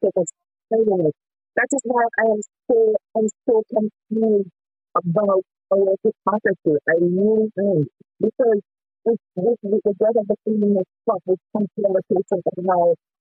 it. 0.71 1.15
That 1.58 1.68
is 1.74 1.82
why 1.84 2.04
I 2.22 2.26
am 2.32 2.42
so 2.70 2.78
I'm 3.18 3.28
so 3.50 3.64
confused 3.68 4.50
about 4.96 5.44
our 5.74 5.94
hypocrisy. 6.06 6.78
I 6.88 6.94
really 7.02 7.50
am. 7.58 7.88
Because 8.22 8.62
with, 9.04 9.20
with, 9.36 9.60
with 9.64 9.82
the 9.84 9.94
death 10.00 10.18
of 10.22 10.28
the 10.28 10.38
feeling 10.46 10.78
of 10.78 10.86
stuff, 11.04 11.22
with 11.26 11.40
some 11.52 11.68
conversations 11.76 12.44
of 12.46 12.54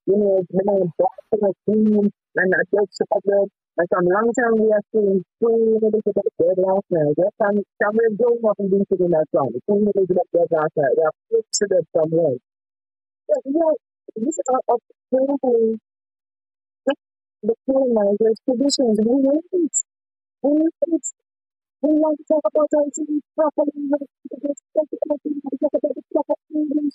you 0.07 0.16
know, 0.16 0.45
man, 0.52 0.93
boxing 0.99 1.49
a 1.49 1.52
team 1.66 2.11
and 2.37 2.55
I 2.55 2.62
just 2.71 2.93
started. 2.95 3.49
And 3.78 3.88
some 3.93 4.07
long 4.09 4.33
time 4.33 4.57
we 4.57 4.69
are 4.73 4.85
seeing 4.93 5.25
three 5.40 5.76
minutes 5.81 6.07
of 6.07 6.14
the 6.16 6.55
last 6.61 6.87
night. 6.88 7.16
That 7.16 7.33
time, 7.43 7.61
somewhere 7.83 8.12
going 8.16 8.40
up 8.49 8.57
and 8.59 8.71
being 8.71 8.85
in 8.88 9.11
that 9.12 9.26
song. 9.33 9.52
Three 9.64 9.81
minutes 9.81 9.97
of 9.97 10.16
the 10.16 10.25
dead 10.33 10.49
last 10.52 10.76
night. 10.76 10.95
We 10.97 11.02
are 11.05 11.16
fixed 11.28 11.61
to 11.61 11.66
that 11.73 11.85
somewhere. 11.93 12.37
Yeah, 13.28 13.40
you 13.45 13.52
know, 13.59 13.73
this 14.16 14.37
is 14.38 14.49
a 14.49 14.76
painful, 15.12 15.76
the 17.46 17.54
colonizers' 17.66 18.40
traditions. 18.44 18.98
We 19.06 19.14
need 19.22 19.46
it. 19.52 19.76
We 20.42 20.50
need 20.52 20.74
it. 20.94 21.06
We 21.82 21.90
want 22.02 22.18
to 22.18 22.24
talk 22.28 22.44
about 22.44 22.70
our 22.76 22.88
city 22.92 23.20
properly. 23.36 23.72
We 23.76 23.88
want 23.90 24.02
to 24.02 24.28
talk 24.30 24.88
about 25.06 25.20
the 25.24 26.02
proper 26.12 26.36
English. 26.54 26.94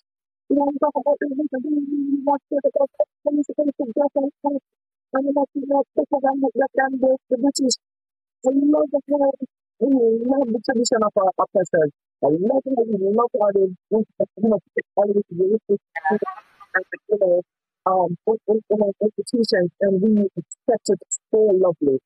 We 0.50 0.56
want 0.58 0.74
to 0.76 0.80
talk 0.80 0.96
about 1.00 1.18
the 1.20 1.28
we 1.32 1.38
want 2.26 2.42
to 2.50 2.58
talk 2.58 4.12
about 4.16 4.62
and 5.14 5.28
like 5.36 5.48
you 5.56 5.66
know, 5.68 5.84
because 5.96 6.24
I'm 6.24 6.40
not 6.40 6.52
that 6.56 6.72
damn 6.76 6.94
the, 7.00 7.18
the 7.30 7.38
British. 7.38 7.76
I 8.48 8.52
love 8.54 8.90
the 8.92 9.02
how 9.12 9.32
we 9.80 9.90
love 10.26 10.48
the 10.48 10.62
tradition 10.66 11.02
of 11.04 11.14
our 11.18 11.32
oppressors. 11.40 11.92
I 12.24 12.28
love 12.32 12.64
how 12.66 12.84
we 12.88 12.98
love 13.12 13.32
how 13.40 13.50
they 13.56 13.68
you 13.68 14.06
know 14.50 14.60
always 14.96 15.26
racist 15.34 15.84
and 16.10 16.20
you 17.10 17.18
know 17.20 17.42
um 17.86 18.18
in, 18.28 18.62
in 18.70 18.80
our 18.82 18.94
institutions 19.02 19.72
and 19.82 20.02
we 20.02 20.28
accept 20.38 20.88
it 20.94 21.02
so 21.32 21.40
lovely. 21.54 21.98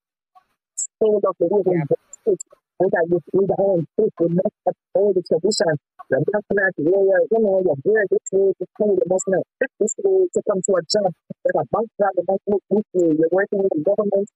So 0.76 1.20
lovely. 1.20 1.48
We 1.52 1.60
yeah. 1.76 2.36
and 2.80 2.92
that 2.92 3.06
we 3.12 3.46
the 3.48 3.56
own 3.60 3.88
we 3.98 4.28
mess 4.30 4.56
up 4.68 4.76
all 4.94 5.14
the 5.14 5.24
tradition. 5.24 5.76
The 6.08 6.22
black 6.22 6.76
warrior, 6.78 7.26
you 7.32 7.40
know, 7.42 7.58
you're 7.66 7.82
here 7.82 8.06
this 8.12 8.30
way 8.32 8.54
to 8.54 8.66
pay, 8.78 8.86
you 8.94 9.08
must 9.10 9.26
not 9.26 9.42
fit 9.58 9.72
this 9.80 9.96
way 9.98 10.28
to 10.30 10.40
come 10.46 10.62
to 10.62 10.72
a 10.78 10.82
job. 10.86 11.10
Like 11.42 11.58
a 11.58 11.66
bank 11.74 11.90
job, 11.98 12.14
you 12.14 12.26
must 12.30 12.46
look 12.46 12.64
this 12.70 12.86
way. 12.94 13.10
You're 13.18 13.34
working 13.34 13.66
with 13.66 13.74
the 13.74 13.82
government, 13.82 14.30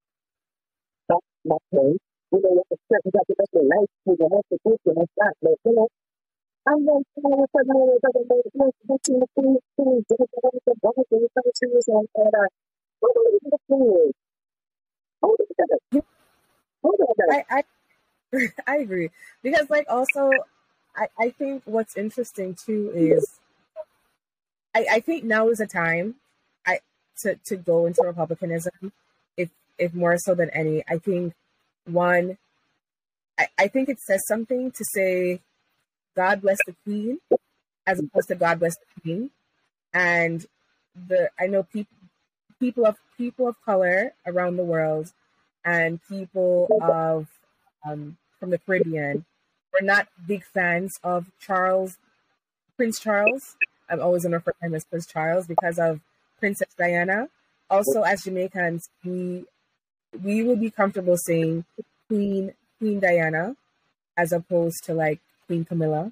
that's 1.08 1.30
not 1.46 1.62
way. 1.70 1.94
You 2.34 2.40
know, 2.42 2.52
you 2.58 2.64
have 2.66 2.74
to 2.74 2.78
certain 2.90 3.12
job, 3.14 3.26
you 3.30 3.36
must 3.38 3.54
be 3.54 3.62
nice, 3.70 3.92
you 4.02 4.18
must 4.18 4.50
be 4.50 4.58
this, 4.66 4.80
you 4.82 4.94
must 4.98 5.14
that, 5.22 5.34
but 5.46 5.56
you 5.62 5.74
know, 5.78 5.88
and 6.66 6.88
then 6.88 7.04
I 7.18 7.30
was 7.30 7.50
like, 7.54 7.66
no, 7.68 8.00
I, 17.32 17.44
I, 17.50 17.64
I 18.68 18.78
agree. 18.78 19.10
Because, 19.42 19.70
like, 19.70 19.86
also, 19.90 20.32
I, 20.96 21.08
I 21.18 21.30
think 21.32 21.64
what's 21.66 21.98
interesting, 21.98 22.56
too, 22.56 22.92
is 22.94 23.40
I, 24.76 24.86
I 24.92 25.00
think 25.00 25.24
now 25.24 25.50
is 25.50 25.60
a 25.60 25.68
time 25.68 26.16
I 26.66 26.80
to, 27.20 27.40
to 27.48 27.56
go 27.58 27.86
into 27.86 28.02
Republicanism, 28.04 28.92
if, 29.38 29.50
if 29.78 29.94
more 29.94 30.18
so 30.18 30.36
than 30.36 30.50
any. 30.52 30.84
I 30.90 30.98
think, 30.98 31.34
one, 31.86 32.38
I, 33.38 33.48
I 33.58 33.68
think 33.68 33.90
it 33.90 34.00
says 34.00 34.22
something 34.28 34.72
to 34.72 34.86
say 34.94 35.42
God 36.16 36.42
bless 36.42 36.58
the 36.66 36.76
queen 36.84 37.20
as 37.86 38.00
opposed 38.00 38.28
to 38.30 38.36
God 38.36 38.60
bless 38.60 38.76
the 38.78 39.02
king 39.02 39.30
and 39.94 40.46
the 41.08 41.30
I 41.40 41.48
know 41.48 41.64
people 41.64 41.96
people 42.60 42.86
of 42.86 42.98
people 43.18 43.48
of 43.48 43.56
color 43.64 44.14
around 44.26 44.58
the 44.58 44.64
world 44.64 45.14
and 45.64 46.00
people 46.08 46.68
of 46.82 47.28
um, 47.86 48.18
from 48.40 48.50
the 48.50 48.58
Caribbean 48.58 49.26
we're 49.74 49.86
not 49.86 50.08
big 50.26 50.44
fans 50.44 51.00
of 51.04 51.32
Charles, 51.40 51.98
Prince 52.76 53.00
Charles. 53.00 53.56
I'm 53.90 54.02
always 54.02 54.24
to 54.24 54.30
refer 54.30 54.52
to 54.52 54.66
him 54.66 54.76
as 54.76 54.86
Prince 54.86 55.06
Charles 55.06 55.48
because 55.48 55.80
of 55.80 56.02
Princess 56.40 56.70
Diana. 56.78 57.28
Also, 57.70 58.02
as 58.02 58.24
Jamaicans, 58.24 58.90
we 59.04 59.46
we 60.24 60.44
would 60.44 60.60
be 60.60 60.72
comfortable 60.72 61.18
saying 61.18 61.66
Queen 62.08 62.54
Queen 62.80 63.00
Diana 63.00 63.56
as 64.18 64.32
opposed 64.32 64.84
to 64.86 64.94
like 64.94 65.20
Queen 65.50 65.66
Camilla 65.66 66.12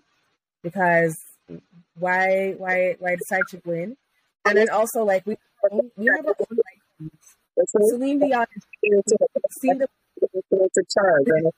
because 0.64 1.16
why 2.00 2.56
why 2.58 2.96
why 2.98 3.16
decide 3.16 3.46
to 3.52 3.62
win? 3.66 3.96
And 4.46 4.58
then 4.58 4.70
also 4.70 5.04
like 5.04 5.28
we 5.28 5.38
we 5.96 6.06
never 6.10 6.34
owned 6.40 6.60
like 6.66 7.68
Celine 7.90 8.18
Dion 8.18 8.48
the 8.82 9.88
to 10.74 10.84
Charles 10.90 11.54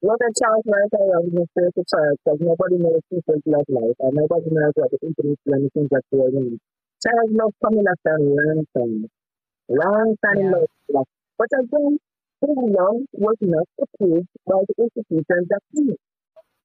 what 0.00 0.20
a 0.20 0.30
chance 0.38 0.62
right 0.66 0.92
was 0.92 1.48
say 1.56 1.66
to 1.74 1.84
Charles, 1.90 2.18
because 2.22 2.38
nobody 2.38 2.76
knows 2.76 3.00
people's 3.10 3.42
love 3.46 3.64
life, 3.68 3.96
and 3.98 4.14
nobody 4.14 4.50
knows 4.52 4.72
what 4.76 4.90
the 4.92 4.98
internet 5.02 5.38
and 5.46 5.72
things 5.72 5.88
that 5.90 6.02
they're 6.12 6.30
doing. 6.30 6.60
Charles 7.02 7.30
loved 7.32 7.56
Camilla 7.64 7.94
for 8.02 8.14
a 8.14 8.22
long 8.22 8.66
time. 8.76 9.10
Long 9.68 10.16
time 10.22 10.38
Yeah. 10.38 10.50
love. 10.52 10.70
love. 10.90 11.08
But 11.38 11.48
again, 11.58 11.98
his 12.40 12.56
love 12.78 13.02
was 13.12 13.36
not 13.40 13.68
approved 13.82 14.28
by 14.46 14.60
the 14.68 14.74
institutions 14.84 15.48
that 15.48 15.62
he 15.72 15.96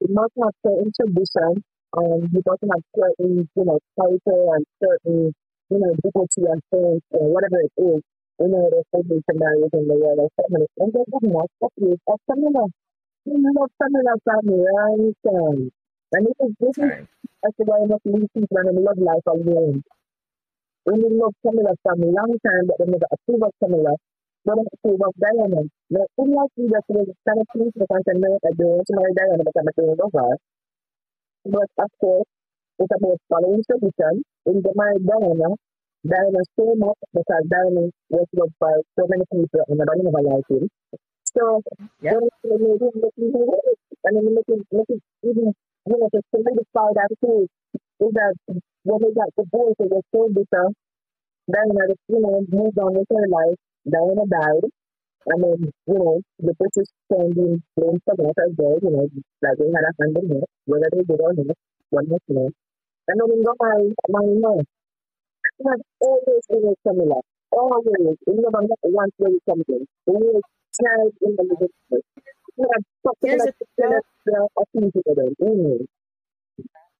did 0.01 0.11
not 0.11 0.31
have 0.41 0.55
certain 0.65 0.91
tradition 0.97 1.63
and 1.93 2.29
he 2.33 2.39
doesn't 2.41 2.71
have 2.73 2.85
certain, 2.97 3.47
you 3.55 3.65
know, 3.65 3.79
culture 3.95 4.41
and 4.57 4.65
certain, 4.81 5.33
you 5.69 5.77
know, 5.79 5.93
dignity 6.01 6.43
and 6.49 6.61
things 6.71 7.01
or 7.11 7.29
whatever 7.29 7.61
it 7.61 7.73
is, 7.77 8.01
you 8.41 8.47
know, 8.49 8.65
there's 8.73 8.89
so 8.89 8.99
many 9.05 9.21
scenarios 9.29 9.69
in 9.73 9.87
the 9.87 9.95
world 9.95 10.19
of 10.19 10.29
so 10.33 10.43
many 10.49 10.65
and 10.79 10.93
they 10.93 11.05
would 11.05 11.27
not 11.29 11.49
separate 11.61 12.01
or 12.07 12.17
similar. 12.25 12.67
You 13.25 13.37
know, 13.37 13.67
similar 13.77 14.17
family, 14.25 14.65
I 14.65 14.97
understand. 14.97 15.71
And 16.13 16.27
this 16.27 16.37
is 16.41 16.51
this 16.59 16.77
is 16.81 17.07
as 17.45 17.53
the 17.57 17.65
not 17.65 18.01
most 18.03 18.03
of 18.05 18.33
people 18.33 18.57
and 18.57 18.83
love 18.83 18.97
life 18.97 19.27
alone. 19.27 19.83
When 20.83 20.99
you 20.99 21.09
love 21.21 21.33
similar 21.45 21.75
family 21.85 22.11
long 22.11 22.33
time 22.41 22.65
but 22.65 22.77
then 22.79 22.87
they 22.89 22.97
never 22.97 23.07
approve 23.13 23.43
of 23.43 23.53
similar 23.61 23.95
but 24.45 24.55
they 24.57 24.65
approve 24.73 25.01
of 25.05 25.13
Diana. 25.21 25.61
Now, 25.89 26.05
in 26.17 26.31
like 26.33 26.49
you 26.57 26.69
just 26.69 26.87
was 26.89 27.07
kind 27.27 27.41
of 27.41 27.47
pleased 27.53 27.75
with 27.77 27.91
and 27.91 28.21
know 28.21 28.39
I 28.41 28.51
do 28.57 28.65
want 28.65 28.87
to 28.87 28.93
marry 28.97 29.13
Diana 29.13 29.43
because 29.45 29.57
I'm 29.59 29.69
a 29.69 29.73
doing 29.77 29.99
of 30.01 30.11
her. 30.13 30.31
But 31.45 31.69
of 31.77 31.91
course, 31.99 32.29
it's 32.79 32.91
about 32.97 33.19
following 33.29 33.63
tradition. 33.65 34.23
When 34.45 34.61
you 34.65 34.73
marry 34.75 34.97
Diana, 34.99 35.49
Diana 36.05 36.41
so 36.57 36.65
much 36.75 36.97
because 37.13 37.43
Diana 37.49 37.89
was 38.09 38.27
loved 38.33 38.57
by 38.59 38.73
so 38.97 39.05
many 39.09 39.25
people 39.29 39.61
and 39.67 39.77
nobody 39.77 40.01
never 40.01 40.21
liked 40.25 40.49
him. 40.49 40.69
So, 41.37 41.61
Yeah. 42.01 42.17
then 42.17 42.29
they 42.43 42.57
made 42.57 42.81
him 42.81 42.93
look 42.97 43.13
even 43.17 43.45
worse. 43.45 43.81
And 44.05 44.17
then 44.17 44.33
make 44.33 44.49
it, 44.49 44.61
make 44.71 44.89
it 44.89 45.01
even, 45.23 45.53
you 45.85 45.97
know, 45.97 46.09
to 46.09 46.21
solidify 46.33 46.89
that 46.97 47.09
too, 47.21 47.47
is 48.01 48.11
that 48.17 48.33
when 48.83 48.97
they 49.01 49.11
got 49.13 49.29
divorced, 49.37 49.79
it 49.79 49.91
was 49.93 50.03
so 50.11 50.27
bitter. 50.33 50.65
Diana, 51.51 51.93
you 52.09 52.19
know, 52.19 52.45
moved 52.49 52.77
on 52.79 52.93
with 52.97 53.07
her 53.09 53.27
life 53.27 53.57
down 53.89 54.17
about. 54.17 54.63
And 55.27 55.43
then, 55.43 55.71
you 55.85 55.93
know, 55.93 56.21
the 56.39 56.53
is 56.77 56.89
can 57.11 57.29
be 57.29 57.61
for 57.75 57.93
that 58.17 58.33
as 58.41 58.53
well, 58.57 58.79
you 58.81 58.89
know, 58.89 59.05
like 59.41 59.57
they 59.57 59.69
had 59.69 59.85
a 59.85 59.93
friend 59.93 60.17
in 60.17 60.27
here, 60.29 60.41
whether 60.65 60.89
they 60.91 61.03
did 61.03 61.21
or 61.21 61.33
not, 61.33 61.57
one 61.91 62.09
must 62.09 62.23
know. 62.27 62.49
And 63.07 63.21
then 63.21 63.29
in 63.29 63.43
the 63.43 63.55
mind, 63.61 63.93
my 64.09 64.25
mind, 64.25 64.65
but 65.59 65.79
always 66.01 66.43
in 66.49 66.65
a 66.65 66.73
similar, 66.81 67.21
always 67.51 68.17
in 68.25 68.35
the 68.37 68.49
one 68.49 68.65
that 68.65 68.77
wants 68.83 69.15
to 69.17 69.39
always 70.07 70.41
in 71.21 71.35
the 71.35 71.43
middle 71.43 71.69
of 71.89 72.01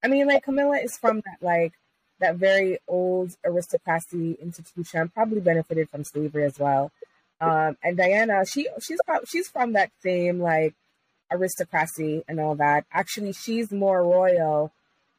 I 0.04 0.08
mean, 0.08 0.26
like 0.26 0.42
Camilla 0.42 0.78
is 0.78 0.96
from 0.98 1.22
that 1.24 1.38
like 1.40 1.72
that 2.22 2.36
very 2.36 2.78
old 2.88 3.36
aristocracy 3.44 4.38
institution. 4.40 5.10
Probably 5.10 5.40
benefited 5.40 5.90
from 5.90 6.04
slavery 6.04 6.44
as 6.44 6.58
well. 6.58 6.90
Um, 7.40 7.76
and 7.82 7.96
Diana, 7.96 8.46
she 8.46 8.68
she's 8.80 9.00
she's 9.28 9.48
from 9.48 9.72
that 9.72 9.90
same 10.02 10.40
like 10.40 10.74
aristocracy 11.30 12.24
and 12.28 12.40
all 12.40 12.54
that. 12.56 12.86
Actually, 12.92 13.32
she's 13.32 13.70
more 13.70 14.02
royal 14.02 14.72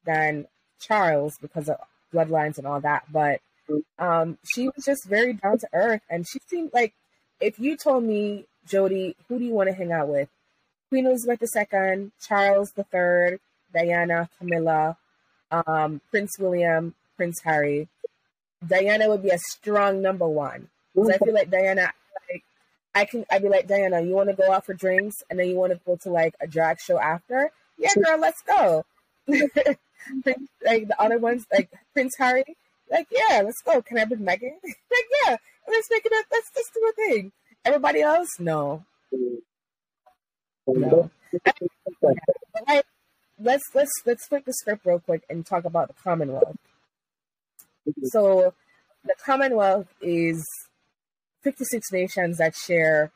than 0.05 0.47
Charles 0.79 1.37
because 1.41 1.69
of 1.69 1.77
bloodlines 2.13 2.57
and 2.57 2.65
all 2.65 2.79
that. 2.81 3.03
But 3.11 3.41
um, 3.99 4.37
she 4.53 4.67
was 4.67 4.85
just 4.85 5.05
very 5.05 5.33
down 5.33 5.59
to 5.59 5.67
earth, 5.73 6.01
and 6.09 6.27
she 6.27 6.39
seemed 6.47 6.71
like 6.73 6.93
if 7.39 7.59
you 7.59 7.75
told 7.75 8.03
me, 8.03 8.45
Jody, 8.65 9.15
who 9.27 9.37
do 9.37 9.45
you 9.45 9.51
want 9.51 9.69
to 9.69 9.75
hang 9.75 9.91
out 9.91 10.07
with? 10.07 10.29
Queen 10.89 11.07
Elizabeth 11.07 11.41
II, 11.41 12.11
Charles 12.25 12.71
III, 12.77 13.39
Diana, 13.73 14.29
Camilla, 14.37 14.95
um, 15.53 16.01
Prince 16.09 16.37
William, 16.39 16.95
Prince 17.17 17.41
Harry. 17.43 17.87
Diana 18.65 19.09
would 19.09 19.23
be 19.23 19.29
a 19.29 19.37
strong 19.37 20.01
number 20.01 20.27
one 20.27 20.69
because 20.93 21.09
I 21.09 21.17
feel 21.17 21.33
like 21.33 21.49
Diana, 21.49 21.91
like 22.29 22.43
I 22.95 23.05
can, 23.05 23.25
I'd 23.29 23.41
be 23.41 23.49
like 23.49 23.67
Diana, 23.67 24.01
you 24.01 24.13
want 24.13 24.29
to 24.29 24.35
go 24.35 24.51
out 24.51 24.65
for 24.65 24.73
drinks 24.73 25.17
and 25.29 25.37
then 25.37 25.47
you 25.47 25.55
want 25.55 25.73
to 25.73 25.79
go 25.85 25.97
to 26.03 26.09
like 26.09 26.35
a 26.39 26.47
drag 26.47 26.79
show 26.79 26.99
after? 26.99 27.51
Yeah, 27.77 27.89
girl, 27.95 28.19
let's 28.19 28.41
go. 28.41 28.85
Like 30.65 30.87
the 30.87 30.95
other 30.99 31.17
ones, 31.17 31.45
like 31.51 31.71
Prince 31.93 32.15
Harry, 32.17 32.43
like 32.91 33.07
yeah, 33.11 33.41
let's 33.41 33.61
go. 33.61 33.81
Can 33.81 33.97
I 33.97 34.05
bring 34.05 34.21
Meghan? 34.21 34.57
like 34.63 35.07
yeah, 35.25 35.37
let's 35.67 35.87
make 35.89 36.05
it. 36.05 36.11
A, 36.11 36.23
let's 36.31 36.51
just 36.51 36.73
do 36.73 36.81
a 36.89 36.93
thing. 36.93 37.31
Everybody 37.65 38.01
else, 38.01 38.27
no, 38.39 38.83
no. 40.67 41.09
let's 43.43 43.63
let's 43.75 43.91
let's 44.05 44.25
flip 44.27 44.45
the 44.45 44.53
script 44.53 44.85
real 44.85 44.99
quick 44.99 45.23
and 45.29 45.45
talk 45.45 45.65
about 45.65 45.89
the 45.89 45.93
Commonwealth. 46.03 46.57
So, 48.05 48.53
the 49.03 49.15
Commonwealth 49.23 49.87
is 50.01 50.43
56 51.43 51.91
nations 51.91 52.37
that 52.37 52.55
share. 52.55 53.11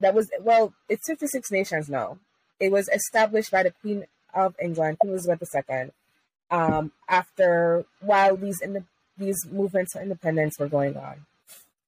That 0.00 0.14
was 0.14 0.28
well, 0.40 0.74
it's 0.88 1.06
56 1.06 1.50
nations 1.50 1.88
now. 1.88 2.18
It 2.60 2.72
was 2.72 2.88
established 2.88 3.50
by 3.50 3.62
the 3.62 3.70
Queen 3.70 4.04
of 4.34 4.54
England, 4.60 4.98
Queen 4.98 5.12
Elizabeth 5.12 5.48
II, 5.54 5.90
um, 6.50 6.92
after 7.08 7.84
while 8.00 8.36
these 8.36 8.60
in 8.60 8.74
the, 8.74 8.84
these 9.16 9.36
movements 9.50 9.92
for 9.92 10.02
independence 10.02 10.58
were 10.58 10.68
going 10.68 10.96
on, 10.96 11.26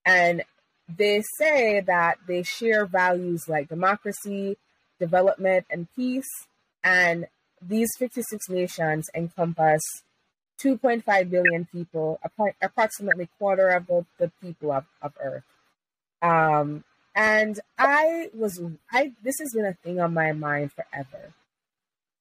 and 0.04 0.44
they 0.88 1.22
say 1.38 1.80
that 1.80 2.18
they 2.28 2.44
share 2.44 2.86
values 2.86 3.48
like 3.48 3.68
democracy, 3.68 4.56
development, 5.00 5.66
and 5.68 5.88
peace. 5.96 6.28
And 6.84 7.26
these 7.62 7.88
56 7.98 8.48
nations 8.48 9.08
encompass 9.14 9.80
2.5 10.62 11.30
billion 11.30 11.66
people, 11.66 12.18
approximately 12.62 13.28
quarter 13.38 13.68
of 13.68 13.86
the, 13.86 14.06
the 14.18 14.30
people 14.40 14.72
of, 14.72 14.84
of 15.02 15.12
Earth. 15.20 15.44
Um, 16.22 16.84
and 17.14 17.60
I 17.78 18.30
was, 18.34 18.60
I 18.90 19.12
this 19.22 19.36
has 19.40 19.52
been 19.54 19.66
a 19.66 19.74
thing 19.74 20.00
on 20.00 20.14
my 20.14 20.32
mind 20.32 20.72
forever. 20.72 21.32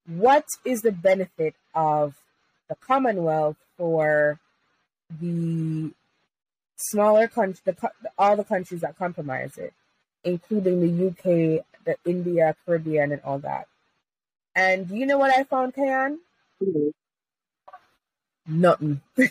What 0.07 0.45
is 0.63 0.81
the 0.81 0.91
benefit 0.91 1.55
of 1.73 2.15
the 2.69 2.75
Commonwealth 2.75 3.57
for 3.77 4.39
the 5.19 5.91
smaller 6.77 7.27
countries, 7.27 7.61
the, 7.65 7.75
all 8.17 8.35
the 8.35 8.43
countries 8.43 8.81
that 8.81 8.97
compromise 8.97 9.57
it, 9.57 9.73
including 10.23 10.81
the 10.81 11.07
UK, 11.07 11.65
the 11.85 11.97
India, 12.05 12.55
Caribbean, 12.65 13.11
and 13.11 13.21
all 13.23 13.39
that? 13.39 13.67
And 14.55 14.89
you 14.89 15.05
know 15.05 15.17
what 15.17 15.31
I 15.37 15.43
found, 15.43 15.73
KayAnne? 15.73 16.17
see. 16.61 16.91
Nothing. 18.47 19.01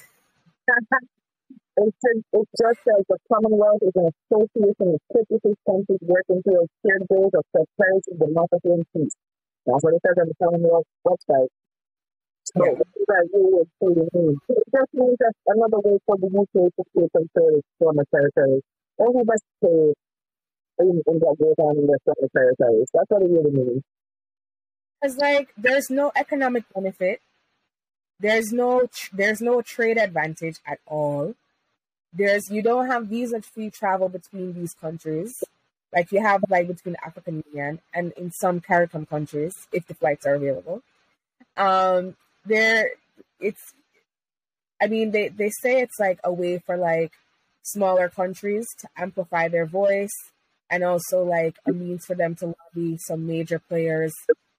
It 1.77 1.91
just, 2.07 2.23
it 2.33 2.49
just 2.55 2.79
says 2.87 3.03
the 3.11 3.19
Commonwealth 3.33 3.83
is 3.83 3.91
an 3.97 4.07
association 4.31 4.95
of 4.95 5.01
56 5.11 5.43
countries 5.67 5.99
working 6.07 6.39
towards 6.47 6.71
shared 6.87 7.03
goals 7.11 7.35
of 7.35 7.43
prosperity, 7.51 8.15
democracy, 8.15 8.71
and 8.71 8.87
peace. 8.95 9.15
That's 9.67 9.83
what 9.83 9.95
it 9.95 10.03
says 10.07 10.15
on 10.23 10.29
the 10.31 10.39
Commonwealth 10.39 10.87
website. 11.03 11.51
So, 12.47 12.63
Yeah. 12.63 12.79
that 12.79 13.29
really 13.35 13.67
truly 13.83 14.07
mean? 14.15 14.39
It 14.49 14.65
just 14.71 14.95
means 14.95 15.17
that 15.19 15.35
another 15.49 15.81
way 15.83 15.99
for 16.07 16.17
the 16.17 16.31
UK 16.31 16.71
to 16.71 16.83
still 16.95 17.09
control 17.11 17.59
its 17.59 17.69
former 17.79 18.05
territories. 18.15 18.63
Only 18.99 19.25
by 19.25 19.35
stay 19.59 19.95
in, 20.79 21.03
in 21.07 21.17
what 21.19 21.39
goes 21.39 21.59
on 21.59 21.79
in 21.79 21.87
their 21.87 21.99
former 22.07 22.29
territories. 22.31 22.89
That's 22.95 23.11
what 23.11 23.23
it 23.23 23.31
really 23.31 23.51
means. 23.51 23.83
Because 25.01 25.17
like 25.19 25.49
there's 25.57 25.91
no 25.91 26.13
economic 26.17 26.65
benefit. 26.75 27.21
There's 28.21 28.53
no 28.53 28.89
there's 29.13 29.41
no 29.41 29.61
trade 29.63 29.99
advantage 29.99 30.57
at 30.67 30.79
all. 30.87 31.35
There's 32.13 32.51
you 32.51 32.63
don't 32.63 32.87
have 32.87 33.07
visa 33.07 33.43
free 33.43 33.71
travel 33.71 34.09
between 34.09 34.55
these 34.55 34.75
countries. 34.75 35.33
Like 35.93 36.11
you 36.11 36.23
have 36.23 36.43
like 36.49 36.69
between 36.69 36.95
the 36.95 37.05
African 37.05 37.45
Union 37.53 37.81
and 37.93 38.13
in 38.13 38.33
some 38.33 38.61
CARICOM 38.61 39.09
countries, 39.09 39.53
if 39.73 39.87
the 39.87 39.95
flights 39.95 40.27
are 40.27 40.35
available. 40.35 40.83
Um 41.57 42.17
there 42.47 42.91
it's 43.41 43.75
I 44.81 44.87
mean 44.87 45.11
they, 45.11 45.29
they 45.29 45.51
say 45.51 45.81
it's 45.81 45.99
like 45.99 46.19
a 46.25 46.33
way 46.33 46.59
for 46.59 46.77
like 46.77 47.13
smaller 47.63 48.09
countries 48.09 48.67
to 48.79 48.89
amplify 48.97 49.49
their 49.49 49.67
voice 49.67 50.13
and 50.71 50.85
also 50.85 51.23
like 51.23 51.57
a 51.67 51.73
means 51.73 52.05
for 52.05 52.15
them 52.15 52.35
to 52.37 52.47
lobby 52.47 52.99
some 53.07 53.27
major 53.27 53.59
players 53.59 54.13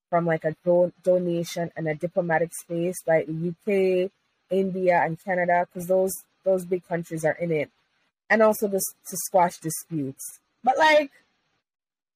from 0.09 0.25
like 0.25 0.45
a 0.45 0.55
do- 0.63 0.93
donation 1.03 1.71
and 1.75 1.87
a 1.87 1.95
diplomatic 1.95 2.51
space 2.53 2.95
like 3.07 3.27
the 3.27 3.49
UK, 3.49 4.11
India, 4.51 5.01
and 5.03 5.17
Canada, 5.23 5.67
because 5.67 5.87
those 5.87 6.13
those 6.43 6.65
big 6.65 6.87
countries 6.87 7.25
are 7.25 7.33
in 7.39 7.51
it, 7.51 7.69
and 8.29 8.41
also 8.41 8.67
this 8.67 8.83
to 9.09 9.17
squash 9.25 9.57
disputes. 9.57 10.39
But 10.63 10.77
like 10.77 11.11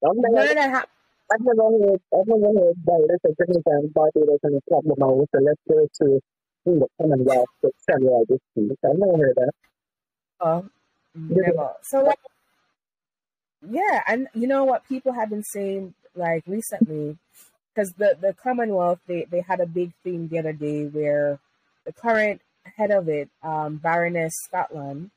none 0.02 0.18
of 0.18 0.56
that 0.56 0.70
hap- 0.70 0.90
I've 1.32 1.42
never 1.42 1.70
heard, 1.70 2.02
I've 2.14 2.28
never 2.28 2.60
heard 2.60 2.76
that 2.86 3.20
it's 3.24 3.40
a 3.40 3.46
Jamaica 3.46 3.70
and 3.70 3.94
Barbados 3.94 4.40
and 4.44 4.56
a 4.56 4.62
problem 4.70 5.04
out 5.04 5.18
with 5.18 5.30
let's 5.34 5.62
go 5.68 5.88
to 6.02 6.20
the 6.66 6.88
Commonwealth 7.00 7.48
to 7.62 7.72
celebrate 7.88 8.28
this 8.28 8.40
peace. 8.56 8.78
I've 8.84 8.98
never 8.98 9.18
heard 9.18 9.36
that. 9.36 9.52
uh, 10.42 10.62
never. 11.14 11.74
So 11.84 12.04
like, 12.04 12.20
yeah, 13.70 14.02
and 14.08 14.28
you 14.34 14.48
know 14.48 14.64
what 14.64 14.88
people 14.88 15.14
have 15.14 15.30
been 15.30 15.44
saying 15.44 15.94
like 16.16 16.44
recently, 16.48 17.18
because 17.80 17.94
the 17.94 18.18
the 18.20 18.34
Commonwealth 18.34 19.00
they 19.08 19.26
they 19.30 19.42
had 19.42 19.60
a 19.60 19.66
big 19.66 19.94
thing 20.04 20.28
the 20.28 20.40
other 20.40 20.54
day 20.54 20.86
where 20.86 21.40
the 21.86 21.94
current 21.94 22.42
head 22.78 22.92
of 22.92 23.08
it, 23.08 23.30
um, 23.42 23.78
Baroness 23.78 24.34
Scotland, 24.46 25.12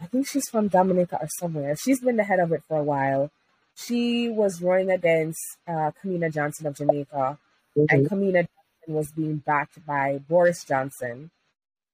I 0.00 0.06
think 0.06 0.26
she's 0.26 0.48
from 0.48 0.68
Dominica 0.68 1.18
or 1.20 1.28
somewhere. 1.38 1.76
She's 1.76 2.00
been 2.00 2.16
the 2.16 2.24
head 2.24 2.40
of 2.40 2.52
it 2.52 2.62
for 2.66 2.78
a 2.78 2.82
while. 2.82 3.30
She 3.74 4.28
was 4.28 4.62
running 4.62 4.90
against 4.90 5.40
uh, 5.66 5.92
Kamina 6.02 6.32
Johnson 6.32 6.66
of 6.66 6.76
Jamaica, 6.76 7.38
Mhm. 7.76 7.86
and 7.90 8.08
Kamina 8.08 8.48
Johnson 8.48 8.94
was 8.94 9.12
being 9.12 9.36
backed 9.36 9.84
by 9.86 10.18
Boris 10.18 10.64
Johnson 10.64 11.30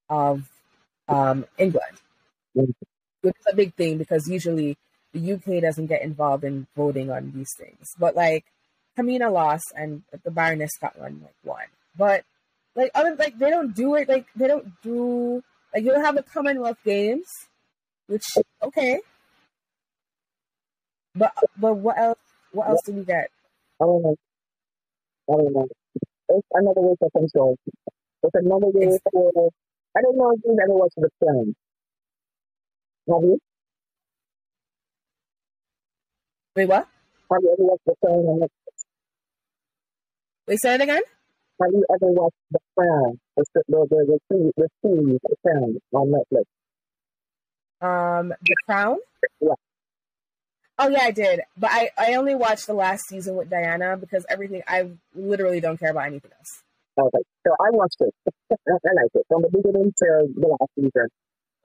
of 0.09 0.49
um, 1.09 1.47
England. 1.59 1.99
Mhm. 2.57 2.73
Which 3.23 3.37
is 3.41 3.47
a 3.53 3.57
big 3.57 3.75
thing 3.75 3.99
because 3.99 4.29
usually 4.29 4.77
the 5.13 5.21
UK 5.21 5.61
doesn't 5.61 5.87
get 5.87 6.03
involved 6.03 6.45
in 6.45 6.67
voting 6.77 7.11
on 7.11 7.33
these 7.33 7.55
things. 7.59 7.95
But 7.99 8.15
like 8.15 8.45
Kamina 8.97 9.33
lost 9.33 9.73
and 9.77 10.03
the 10.23 10.31
Baroness 10.31 10.71
Scotland 10.75 11.23
like 11.23 11.35
won. 11.45 11.67
But 11.97 12.25
like 12.75 12.91
other 12.95 13.15
like 13.17 13.39
they 13.39 13.51
don't 13.51 13.75
do 13.75 13.95
it 13.95 14.09
like 14.09 14.27
they 14.37 14.49
don't 14.49 14.73
do 14.83 15.43
like 15.73 15.85
you 15.85 15.93
don't 15.93 16.05
have 16.05 16.17
the 16.17 16.23
Commonwealth 16.23 16.79
Games, 16.85 17.27
which 18.07 18.25
okay. 18.63 19.01
But 21.15 21.33
but 21.57 21.75
what 21.75 21.99
else 21.99 22.19
what 22.53 22.69
else 22.69 22.81
do 22.85 22.93
we 22.93 23.05
get? 23.05 23.31
I 23.81 23.85
don't 23.85 24.03
know. 24.03 24.17
I 25.29 25.33
don't 25.37 25.53
know. 25.53 25.69
It's 26.29 26.49
another 26.53 26.81
way 26.81 26.95
for 26.99 27.11
control. 27.11 27.57
It's 28.23 28.35
another 28.35 28.69
way 28.69 28.99
for. 29.13 29.51
I 29.97 30.01
don't 30.03 30.17
know 30.17 30.33
if 30.33 30.41
you've 30.45 30.59
ever 30.59 30.75
watched 30.75 30.97
The 30.97 31.09
Crown. 31.23 31.55
Have 33.09 33.23
you? 33.23 33.39
Wait, 36.57 36.67
what? 36.67 36.89
Have 37.31 37.43
you 37.43 37.53
ever 37.53 37.65
watched 37.65 37.85
The 37.87 37.95
Crown? 38.05 38.49
Wait, 40.47 40.59
say 40.61 40.75
it 40.75 40.81
again? 40.81 41.03
Have 41.63 41.71
you 41.73 41.85
ever 41.91 42.13
watched 42.13 42.37
The 42.51 42.59
Crown? 42.77 43.19
The 43.37 43.45
the 43.55 43.63
the 43.69 43.87
the, 44.07 44.19
series- 44.31 44.53
the 44.57 44.69
series 44.83 45.21
The 45.23 45.37
Crown 45.43 45.79
on 45.93 46.13
Netflix. 46.13 46.45
Um, 47.81 48.29
The 48.43 48.55
Crown? 48.67 48.99
Yeah. 49.41 49.55
Oh 50.79 50.89
yeah, 50.89 51.03
I 51.05 51.11
did. 51.13 51.41
But 51.57 51.71
I, 51.73 51.91
I 51.97 52.15
only 52.15 52.35
watched 52.35 52.67
the 52.67 52.75
last 52.75 53.05
season 53.09 53.37
with 53.37 53.49
Diana 53.49 53.97
because 53.97 54.27
everything 54.29 54.63
I 54.67 54.91
literally 55.15 55.61
don't 55.61 55.79
care 55.79 55.91
about 55.91 56.07
anything 56.07 56.33
else. 56.37 56.63
Okay, 56.99 57.23
so 57.47 57.53
I 57.61 57.71
watched 57.71 58.01
it. 58.01 58.15
I 58.53 58.91
like 58.95 59.11
it 59.15 59.25
from 59.29 59.43
the 59.43 59.49
beginning 59.51 59.93
to 59.99 60.07
the 60.35 60.49
last 60.49 60.71
season. 60.75 61.09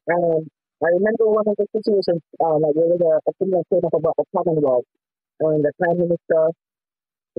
And 0.08 0.50
I 0.84 0.88
remember 0.94 1.26
one 1.28 1.48
of 1.48 1.56
the 1.58 1.68
situations, 1.76 2.22
uh, 2.40 2.58
like 2.58 2.74
there 2.76 2.86
was 2.86 3.02
a, 3.02 3.30
a 3.30 3.34
thing 3.38 3.50
that 3.52 3.64
came 3.70 3.86
up 3.86 3.94
about 3.94 4.16
the 4.18 4.26
Commonwealth, 4.36 4.86
and 5.42 5.64
the 5.66 5.72
Prime 5.80 5.98
Minister 5.98 6.50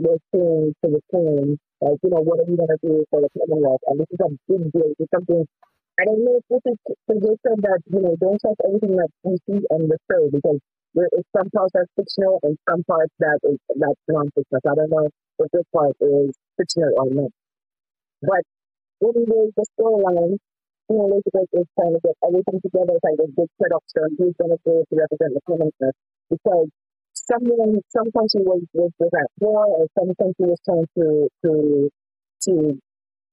was 0.02 0.20
saying 0.32 0.74
to 0.84 0.86
the 0.90 1.00
Queen, 1.10 1.58
like, 1.80 1.98
you 2.02 2.10
know, 2.10 2.22
what 2.24 2.40
are 2.40 2.48
we 2.48 2.56
going 2.56 2.72
to 2.72 2.80
do 2.82 3.04
for 3.10 3.20
the 3.20 3.30
Commonwealth? 3.36 3.80
And 3.88 4.00
this 4.00 4.10
is 4.12 4.20
a 4.20 4.30
big 4.48 4.72
deal. 4.72 4.92
It's 4.98 5.10
something, 5.14 5.46
I 6.00 6.02
don't 6.04 6.24
know 6.24 6.40
if 6.40 6.44
this 6.48 6.64
is 6.72 6.78
suggestion 7.08 7.56
that, 7.64 7.80
you 7.88 8.00
know, 8.00 8.14
don't 8.20 8.40
trust 8.40 8.60
everything 8.64 8.96
that 8.96 9.10
we 9.24 9.36
see 9.48 9.60
on 9.72 9.88
the 9.88 9.98
show 10.10 10.28
because 10.32 10.60
there 10.94 11.08
is 11.12 11.24
some 11.36 11.48
parts 11.54 11.72
that's 11.72 11.92
fictional 11.94 12.40
and 12.42 12.58
some 12.68 12.82
parts 12.84 13.14
that 13.20 13.38
is 13.46 13.58
that's 13.78 14.02
non-fictional. 14.08 14.64
I 14.64 14.74
don't 14.74 14.90
know 14.90 15.06
if 15.06 15.48
this 15.52 15.68
part 15.70 15.94
is 16.00 16.34
fictional 16.58 16.94
or 16.98 17.08
not. 17.10 17.30
But 18.22 18.44
anyway, 19.00 19.48
the 19.54 19.64
storyline, 19.78 20.36
you 20.90 20.96
know, 20.98 21.06
Elizabeth 21.06 21.48
is 21.54 21.66
trying 21.78 21.94
to 21.94 22.00
get 22.02 22.16
everything 22.26 22.58
together, 22.60 22.98
it's 22.98 23.04
like 23.06 23.16
this 23.16 23.32
big 23.38 23.50
production, 23.56 24.18
who's 24.18 24.34
going 24.36 24.50
to 24.50 24.60
go 24.66 24.82
to 24.82 24.94
represent 24.96 25.32
the 25.36 25.42
Commonwealth. 25.46 25.96
Because 26.28 26.68
someone, 27.30 27.78
some 27.94 28.10
country 28.10 28.42
was, 28.42 28.62
was, 28.74 28.90
was 28.98 29.12
at 29.14 29.30
war, 29.38 29.66
or 29.66 29.86
some 29.94 30.10
country 30.18 30.50
was 30.50 30.58
trying 30.66 30.88
to, 30.98 31.28
to, 31.46 31.90
to 32.50 32.52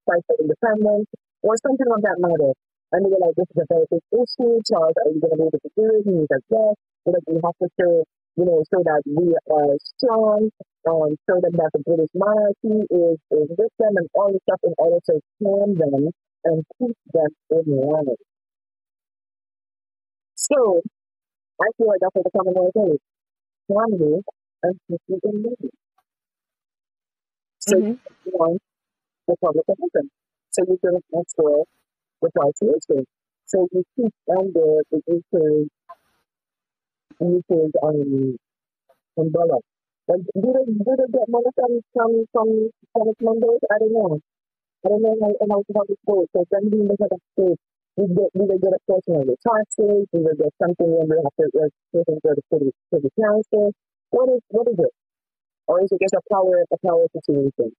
fight 0.06 0.22
for 0.26 0.36
independence, 0.38 1.10
or 1.42 1.54
something 1.58 1.90
of 1.90 2.02
that 2.02 2.18
matter. 2.22 2.54
And 2.92 3.04
they 3.04 3.10
were 3.10 3.20
like, 3.20 3.36
this 3.36 3.50
is 3.50 3.60
a 3.60 3.66
very 3.68 3.86
big 3.90 4.04
issue, 4.14 4.62
Charles, 4.64 4.96
are 4.96 5.10
you 5.12 5.20
going 5.20 5.34
to 5.34 5.36
be 5.36 5.46
able 5.50 5.60
to 5.60 5.72
do 5.76 5.84
it? 5.92 6.06
And 6.06 6.24
he's 6.24 6.30
like, 6.30 6.46
yes, 6.48 6.74
but 7.04 7.20
we 7.26 7.36
have 7.42 7.58
to 7.60 7.68
show, 7.76 7.92
you 8.38 8.44
know, 8.46 8.64
so 8.72 8.78
that 8.80 9.02
we 9.04 9.36
are 9.50 9.74
strong, 9.98 10.48
um, 10.88 11.10
show 11.28 11.36
them 11.42 11.52
that 11.58 11.70
the 11.74 11.82
British 11.84 12.12
monarchy 12.14 12.80
is, 12.88 13.18
is 13.28 13.48
with 13.58 13.74
them 13.76 13.92
and 13.98 14.08
all 14.14 14.32
this 14.32 14.40
stuff 14.48 14.60
in 14.64 14.72
order 14.78 15.00
to 15.04 15.14
calm 15.42 15.74
them 15.76 16.08
and 16.44 16.64
keep 16.78 16.96
them 17.12 17.32
in 17.50 17.66
line. 17.76 18.16
So, 20.34 20.80
I 21.60 21.68
feel 21.76 21.88
like 21.88 22.00
that's 22.00 22.14
what 22.14 22.24
the 22.24 22.32
Commonwealth 22.32 22.78
is. 22.88 22.98
Calm 23.68 23.92
you 23.92 24.24
and 24.64 24.80
keep 24.88 25.00
you 25.06 25.20
in 25.22 25.42
line. 25.44 25.70
So, 27.60 27.76
Mhm. 27.76 27.98
you 28.24 28.32
want 28.34 28.60
the 29.28 29.36
public 29.38 29.64
attention. 29.68 30.10
So, 30.50 30.64
you 30.68 30.78
can 30.78 31.00
ensure 31.12 31.64
the 32.22 32.30
participation. 32.32 33.06
So, 33.46 33.68
you 33.72 33.84
keep 33.96 34.14
under 34.30 34.82
the 34.90 35.02
UK, 35.08 35.68
UK's 37.20 37.72
um, 37.82 38.36
umbrella. 39.18 39.58
Like, 40.08 40.22
do 40.34 40.48
they, 40.56 40.66
do 40.72 40.92
they 40.98 41.08
get 41.12 41.28
money 41.28 41.50
from, 41.56 41.80
from, 41.92 42.10
from, 42.32 42.48
its 43.08 43.20
members? 43.22 43.60
I 43.72 43.78
don't 43.78 43.92
know. 43.92 44.20
I 44.84 44.88
don't 44.90 45.02
know 45.02 45.16
how, 45.22 45.32
how, 45.50 45.62
how 45.74 45.84
this 45.88 45.98
goes. 46.06 46.26
So 46.34 46.44
then 46.50 46.70
we 46.70 46.78
look 46.88 47.00
at 47.02 47.10
the 47.10 47.18
state, 47.34 47.60
we 47.98 48.06
get, 48.14 48.30
they 48.34 48.58
get 48.58 48.72
a 48.78 48.80
portion 48.86 49.16
of 49.20 49.26
the 49.26 49.36
taxes? 49.42 50.06
They 50.12 50.22
get 50.22 50.54
something 50.62 50.88
when 50.88 51.08
they 51.10 51.20
have 51.20 51.36
to, 51.42 51.46
like, 51.58 51.74
taken 51.94 52.16
to 52.22 52.30
the 52.38 52.42
city, 52.52 52.70
to 52.94 53.00
the 53.02 53.10
council? 53.20 53.74
What 54.10 54.28
is, 54.30 54.40
what 54.48 54.68
is 54.68 54.78
it? 54.78 54.94
Or 55.66 55.82
is 55.82 55.90
it 55.92 56.00
just 56.00 56.14
a 56.14 56.22
power, 56.32 56.64
a 56.72 56.78
power 56.86 57.06
situation? 57.12 57.74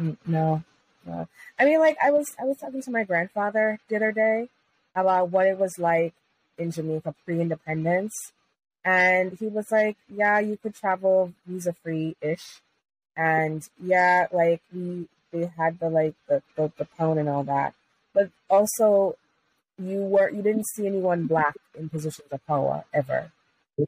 Mm, 0.00 0.16
No, 0.26 0.62
no. 1.06 1.28
I 1.58 1.64
mean, 1.64 1.78
like 1.80 1.96
I 2.02 2.10
was, 2.10 2.26
I 2.40 2.44
was 2.44 2.58
talking 2.58 2.82
to 2.82 2.90
my 2.90 3.04
grandfather 3.04 3.78
the 3.88 3.96
other 3.96 4.12
day 4.12 4.48
about 4.94 5.30
what 5.30 5.46
it 5.46 5.58
was 5.58 5.78
like 5.78 6.14
in 6.58 6.70
Jamaica 6.70 7.14
pre-independence, 7.24 8.32
and 8.84 9.32
he 9.38 9.46
was 9.48 9.70
like, 9.70 9.96
"Yeah, 10.08 10.38
you 10.40 10.56
could 10.56 10.74
travel 10.74 11.32
visa 11.46 11.72
free 11.72 12.16
ish, 12.20 12.60
and 13.16 13.68
yeah, 13.82 14.26
like 14.32 14.62
we 14.74 15.08
they 15.32 15.46
had 15.56 15.78
the 15.80 15.90
like 15.90 16.14
the, 16.28 16.42
the 16.56 16.72
the 16.78 16.84
pound 16.96 17.18
and 17.20 17.28
all 17.28 17.44
that, 17.44 17.74
but 18.14 18.30
also 18.48 19.16
you 19.78 19.98
were 19.98 20.30
you 20.30 20.42
didn't 20.42 20.66
see 20.74 20.86
anyone 20.86 21.26
black 21.26 21.54
in 21.78 21.88
positions 21.88 22.28
of 22.32 22.46
power 22.46 22.84
ever." 22.94 23.32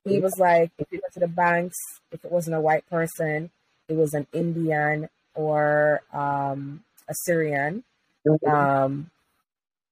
He 0.05 0.19
was 0.19 0.37
like, 0.39 0.73
if 0.79 0.89
you 0.91 1.01
went 1.03 1.15
to 1.15 1.21
the 1.21 1.29
banks, 1.29 1.77
if 2.11 2.25
it 2.25 2.33
wasn't 2.33 2.57
a 2.57 2.61
white 2.61 2.89
person, 2.91 3.51
it 3.89 3.95
was 3.95 4.15
an 4.15 4.27
Indian 4.33 5.09
or 5.35 6.03
um, 6.13 6.83
Assyrian. 7.09 7.85
Mhm. 8.27 8.49
Um, 8.49 9.11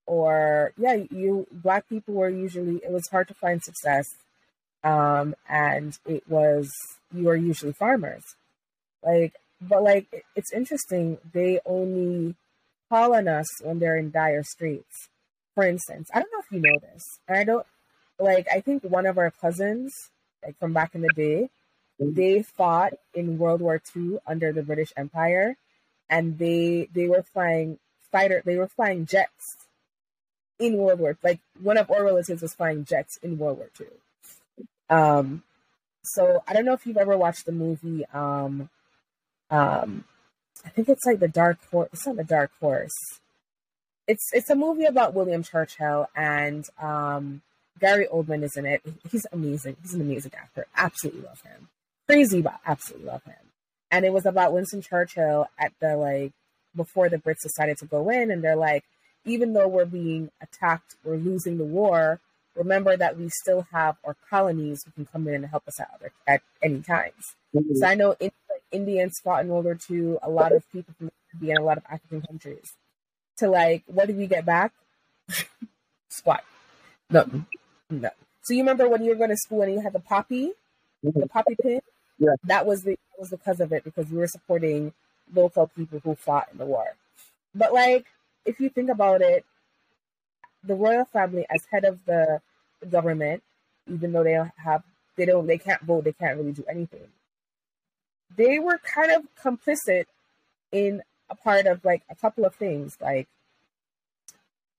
or 0.06 0.72
yeah, 0.76 0.94
you 1.10 1.46
black 1.52 1.88
people 1.88 2.14
were 2.14 2.28
usually 2.28 2.76
it 2.84 2.90
was 2.90 3.08
hard 3.10 3.28
to 3.28 3.34
find 3.34 3.62
success, 3.62 4.06
um, 4.82 5.34
and 5.48 5.98
it 6.06 6.28
was 6.28 6.70
you 7.14 7.24
were 7.24 7.36
usually 7.36 7.72
farmers, 7.72 8.24
like 9.04 9.34
but 9.60 9.82
like 9.82 10.24
it's 10.36 10.52
interesting 10.52 11.18
they 11.32 11.60
only 11.66 12.34
call 12.88 13.14
on 13.14 13.28
us 13.28 13.46
when 13.62 13.78
they're 13.78 13.96
in 13.96 14.10
dire 14.10 14.42
straits. 14.42 15.08
For 15.54 15.64
instance, 15.64 16.08
I 16.12 16.20
don't 16.20 16.32
know 16.32 16.40
if 16.40 16.50
you 16.52 16.60
know 16.60 16.78
this, 16.80 17.02
and 17.28 17.38
I 17.38 17.44
don't 17.44 17.66
like 18.18 18.46
I 18.52 18.60
think 18.60 18.84
one 18.84 19.06
of 19.06 19.18
our 19.18 19.30
cousins 19.30 19.92
like 20.44 20.58
from 20.58 20.72
back 20.72 20.94
in 20.94 21.00
the 21.02 21.12
day, 21.14 21.50
Mhm. 22.00 22.14
they 22.14 22.42
fought 22.42 22.94
in 23.14 23.38
World 23.38 23.60
War 23.60 23.80
II 23.94 24.18
under 24.26 24.52
the 24.52 24.62
British 24.62 24.92
Empire, 24.96 25.56
and 26.08 26.38
they 26.38 26.88
they 26.92 27.06
were 27.08 27.22
flying 27.22 27.78
fighter 28.12 28.42
they 28.44 28.56
were 28.56 28.68
flying 28.68 29.06
jets 29.06 29.56
in 30.58 30.76
World 30.76 31.00
War 31.00 31.16
like 31.22 31.40
one 31.60 31.76
of 31.78 31.90
our 31.90 32.04
relatives 32.04 32.42
was 32.42 32.54
flying 32.54 32.84
jets 32.84 33.16
in 33.22 33.38
World 33.38 33.58
War 33.58 33.70
II. 33.80 33.86
Um, 34.90 35.42
so 36.04 36.42
I 36.46 36.52
don't 36.52 36.64
know 36.64 36.74
if 36.74 36.86
you've 36.86 36.96
ever 36.96 37.16
watched 37.16 37.46
the 37.46 37.52
movie. 37.52 38.04
Um, 38.06 38.68
um, 39.50 40.04
I 40.64 40.68
think 40.70 40.88
it's 40.88 41.04
like 41.04 41.20
the 41.20 41.28
Dark 41.28 41.58
Horse. 41.70 41.88
It's 41.92 42.06
not 42.06 42.16
the 42.16 42.24
Dark 42.24 42.50
Horse. 42.60 42.92
It's 44.06 44.28
it's 44.32 44.50
a 44.50 44.54
movie 44.54 44.84
about 44.84 45.14
William 45.14 45.42
Churchill 45.42 46.08
and 46.14 46.64
um, 46.80 47.40
Gary 47.80 48.06
Oldman 48.12 48.42
is 48.42 48.56
in 48.56 48.66
it. 48.66 48.82
He's 49.10 49.26
amazing. 49.32 49.76
He's 49.82 49.94
an 49.94 50.00
amazing 50.02 50.32
actor. 50.36 50.66
Absolutely 50.76 51.22
love 51.22 51.40
him. 51.42 51.68
Crazy, 52.06 52.42
but 52.42 52.60
absolutely 52.66 53.06
love 53.08 53.24
him. 53.24 53.34
And 53.90 54.04
it 54.04 54.12
was 54.12 54.26
about 54.26 54.52
Winston 54.52 54.82
Churchill 54.82 55.46
at 55.58 55.72
the 55.80 55.96
like 55.96 56.32
before 56.76 57.08
the 57.08 57.16
Brits 57.16 57.42
decided 57.42 57.78
to 57.78 57.86
go 57.86 58.10
in, 58.10 58.30
and 58.30 58.42
they're 58.42 58.56
like, 58.56 58.84
even 59.24 59.54
though 59.54 59.68
we're 59.68 59.84
being 59.86 60.30
attacked, 60.42 60.96
we're 61.04 61.16
losing 61.16 61.56
the 61.56 61.64
war. 61.64 62.20
Remember 62.56 62.96
that 62.96 63.16
we 63.18 63.28
still 63.30 63.66
have 63.72 63.96
our 64.04 64.16
colonies 64.30 64.82
who 64.84 64.90
can 64.92 65.06
come 65.06 65.26
in 65.28 65.34
and 65.34 65.46
help 65.46 65.66
us 65.66 65.80
out 65.80 66.00
at, 66.04 66.12
at 66.26 66.42
any 66.62 66.82
times. 66.82 67.34
Mhm. 67.54 67.76
So 67.76 67.86
I 67.86 67.94
know 67.94 68.16
in, 68.20 68.30
Indians 68.72 69.20
fought 69.22 69.42
in 69.44 69.48
World 69.48 69.64
War 69.64 69.78
II. 69.90 70.16
A 70.22 70.30
lot 70.30 70.52
of 70.52 70.70
people 70.72 70.94
from 70.96 71.06
the 71.06 71.12
Caribbean, 71.32 71.58
a 71.58 71.64
lot 71.64 71.78
of 71.78 71.84
African 71.90 72.22
countries. 72.22 72.72
To 73.38 73.48
like, 73.50 73.82
what 73.86 74.06
did 74.06 74.16
we 74.16 74.26
get 74.26 74.44
back? 74.46 74.72
Squat. 76.08 76.44
No, 77.10 77.24
no. 77.90 78.10
So 78.42 78.54
you 78.54 78.60
remember 78.60 78.88
when 78.88 79.02
you 79.02 79.10
were 79.10 79.16
going 79.16 79.30
to 79.30 79.36
school 79.36 79.62
and 79.62 79.72
you 79.72 79.80
had 79.80 79.92
the 79.92 80.00
poppy, 80.00 80.52
the 81.02 81.10
Mhm. 81.12 81.30
poppy 81.30 81.56
pin? 81.62 81.80
Yeah. 82.18 82.34
That 82.44 82.66
was 82.66 82.82
the 82.82 82.90
that 82.92 83.20
was 83.20 83.30
because 83.30 83.60
of 83.60 83.72
it 83.72 83.84
because 83.84 84.08
we 84.10 84.18
were 84.18 84.26
supporting 84.26 84.92
local 85.32 85.66
people 85.68 86.00
who 86.00 86.14
fought 86.14 86.48
in 86.52 86.58
the 86.58 86.66
war. 86.66 86.94
But 87.54 87.72
like, 87.72 88.06
if 88.44 88.60
you 88.60 88.68
think 88.68 88.90
about 88.90 89.22
it, 89.22 89.44
the 90.62 90.74
royal 90.74 91.04
family 91.04 91.46
as 91.50 91.64
head 91.70 91.84
of 91.84 92.04
the, 92.06 92.40
the 92.80 92.86
government, 92.86 93.42
even 93.86 94.12
though 94.12 94.24
they 94.24 94.34
don't 94.34 94.50
have 94.56 94.82
they 95.16 95.26
don't 95.26 95.46
they 95.46 95.58
can't 95.58 95.82
vote, 95.82 96.04
they 96.04 96.12
can't 96.12 96.38
really 96.38 96.52
do 96.52 96.64
anything. 96.68 97.06
They 98.36 98.58
were 98.58 98.78
kind 98.78 99.12
of 99.12 99.22
complicit 99.42 100.06
in 100.72 101.02
a 101.30 101.34
part 101.34 101.66
of 101.66 101.84
like 101.84 102.02
a 102.10 102.14
couple 102.14 102.44
of 102.44 102.54
things, 102.54 102.96
like 103.00 103.28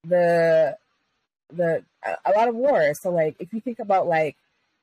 the 0.04 0.78
the 1.52 1.84
a, 2.26 2.32
lot 2.32 2.48
of 2.48 2.56
wars. 2.56 2.98
So 3.02 3.12
like 3.12 3.36
if 3.40 3.54
you 3.54 3.62
think 3.62 3.80
about 3.80 4.08
like 4.08 4.36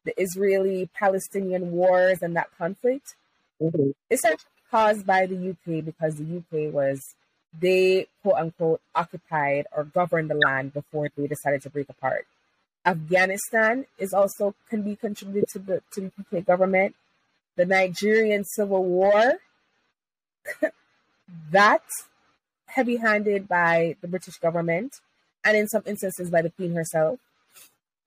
the 0.05 0.15
Israeli 0.21 0.89
Palestinian 0.95 1.73
wars 1.73 2.23
and 2.23 2.37
that 2.37 2.51
conflict, 2.57 3.15
Mhm. 3.61 3.95
essentially 4.11 4.49
caused 4.71 5.07
by 5.07 5.27
the 5.27 5.37
UK 5.51 5.81
because 5.85 6.17
the 6.17 6.25
UK 6.25 6.73
was 6.73 7.01
they 7.61 8.07
quote 8.23 8.37
unquote 8.37 8.81
occupied 8.95 9.67
or 9.73 9.85
governed 9.85 10.31
the 10.31 10.35
land 10.35 10.73
before 10.73 11.09
they 11.17 11.27
decided 11.27 11.63
to 11.63 11.71
break 11.71 11.89
apart. 11.89 12.27
Afghanistan 12.85 13.87
is 13.99 14.13
also 14.13 14.55
can 14.69 14.83
be 14.83 14.97
contributed 14.97 15.49
to 15.51 15.59
the 15.59 15.83
to 15.93 16.01
the 16.01 16.13
UK 16.39 16.45
government. 16.45 16.97
The 17.57 17.67
Nigerian 17.67 18.45
Civil 18.45 18.85
War, 18.85 19.35
that 21.51 21.83
heavy 22.67 22.97
handed 22.97 23.47
by 23.49 23.97
the 24.01 24.09
British 24.09 24.39
government 24.39 25.01
and 25.45 25.57
in 25.57 25.69
some 25.69 25.83
instances 25.87 26.31
by 26.31 26.43
the 26.43 26.51
Queen 26.51 26.75
herself. 26.75 27.19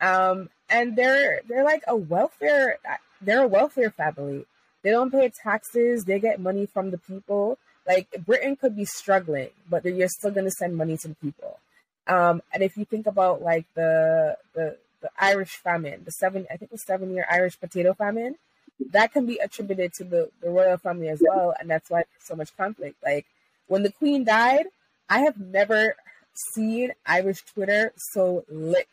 Um, 0.02 0.50
and 0.70 0.96
they're 0.96 1.42
they're 1.48 1.64
like 1.64 1.84
a 1.88 1.96
welfare 1.96 2.78
they're 3.22 3.44
a 3.44 3.48
welfare 3.48 3.92
family. 3.92 4.46
They 4.84 4.92
don't 4.92 5.12
pay 5.12 5.32
taxes. 5.44 6.04
They 6.06 6.20
get 6.20 6.40
money 6.40 6.66
from 6.66 6.92
the 6.92 6.98
people. 6.98 7.58
Like 7.88 8.08
Britain 8.26 8.56
could 8.56 8.76
be 8.76 8.86
struggling, 8.86 9.50
but 9.70 9.86
you're 9.86 10.08
still 10.08 10.32
going 10.32 10.46
to 10.46 10.52
send 10.52 10.76
money 10.76 10.98
to 10.98 11.10
the 11.10 11.16
people. 11.16 11.60
Um, 12.08 12.42
and 12.54 12.62
if 12.62 12.78
you 12.78 12.86
think 12.86 13.08
about 13.08 13.42
like 13.42 13.66
the 13.76 14.38
the 14.54 14.78
the 15.02 15.10
Irish 15.20 15.56
famine, 15.56 16.04
the 16.04 16.12
seven 16.12 16.46
I 16.52 16.58
think 16.58 16.72
the 16.72 16.78
seven 16.78 17.14
year 17.14 17.26
Irish 17.30 17.60
potato 17.60 17.94
famine, 17.94 18.36
that 18.92 19.14
can 19.14 19.26
be 19.26 19.38
attributed 19.38 19.94
to 19.94 20.04
the 20.04 20.30
the 20.42 20.50
royal 20.50 20.78
family 20.78 21.10
as 21.10 21.22
well, 21.28 21.54
and 21.60 21.70
that's 21.70 21.90
why 21.90 22.00
there's 22.00 22.28
so 22.28 22.36
much 22.36 22.56
conflict. 22.58 22.98
Like 23.04 23.26
when 23.68 23.84
the 23.84 23.92
Queen 23.92 24.24
died, 24.24 24.66
I 25.10 25.20
have 25.22 25.38
never 25.40 25.96
seen 26.54 26.92
Irish 27.06 27.44
Twitter 27.46 27.94
so 28.14 28.44
lit 28.50 28.88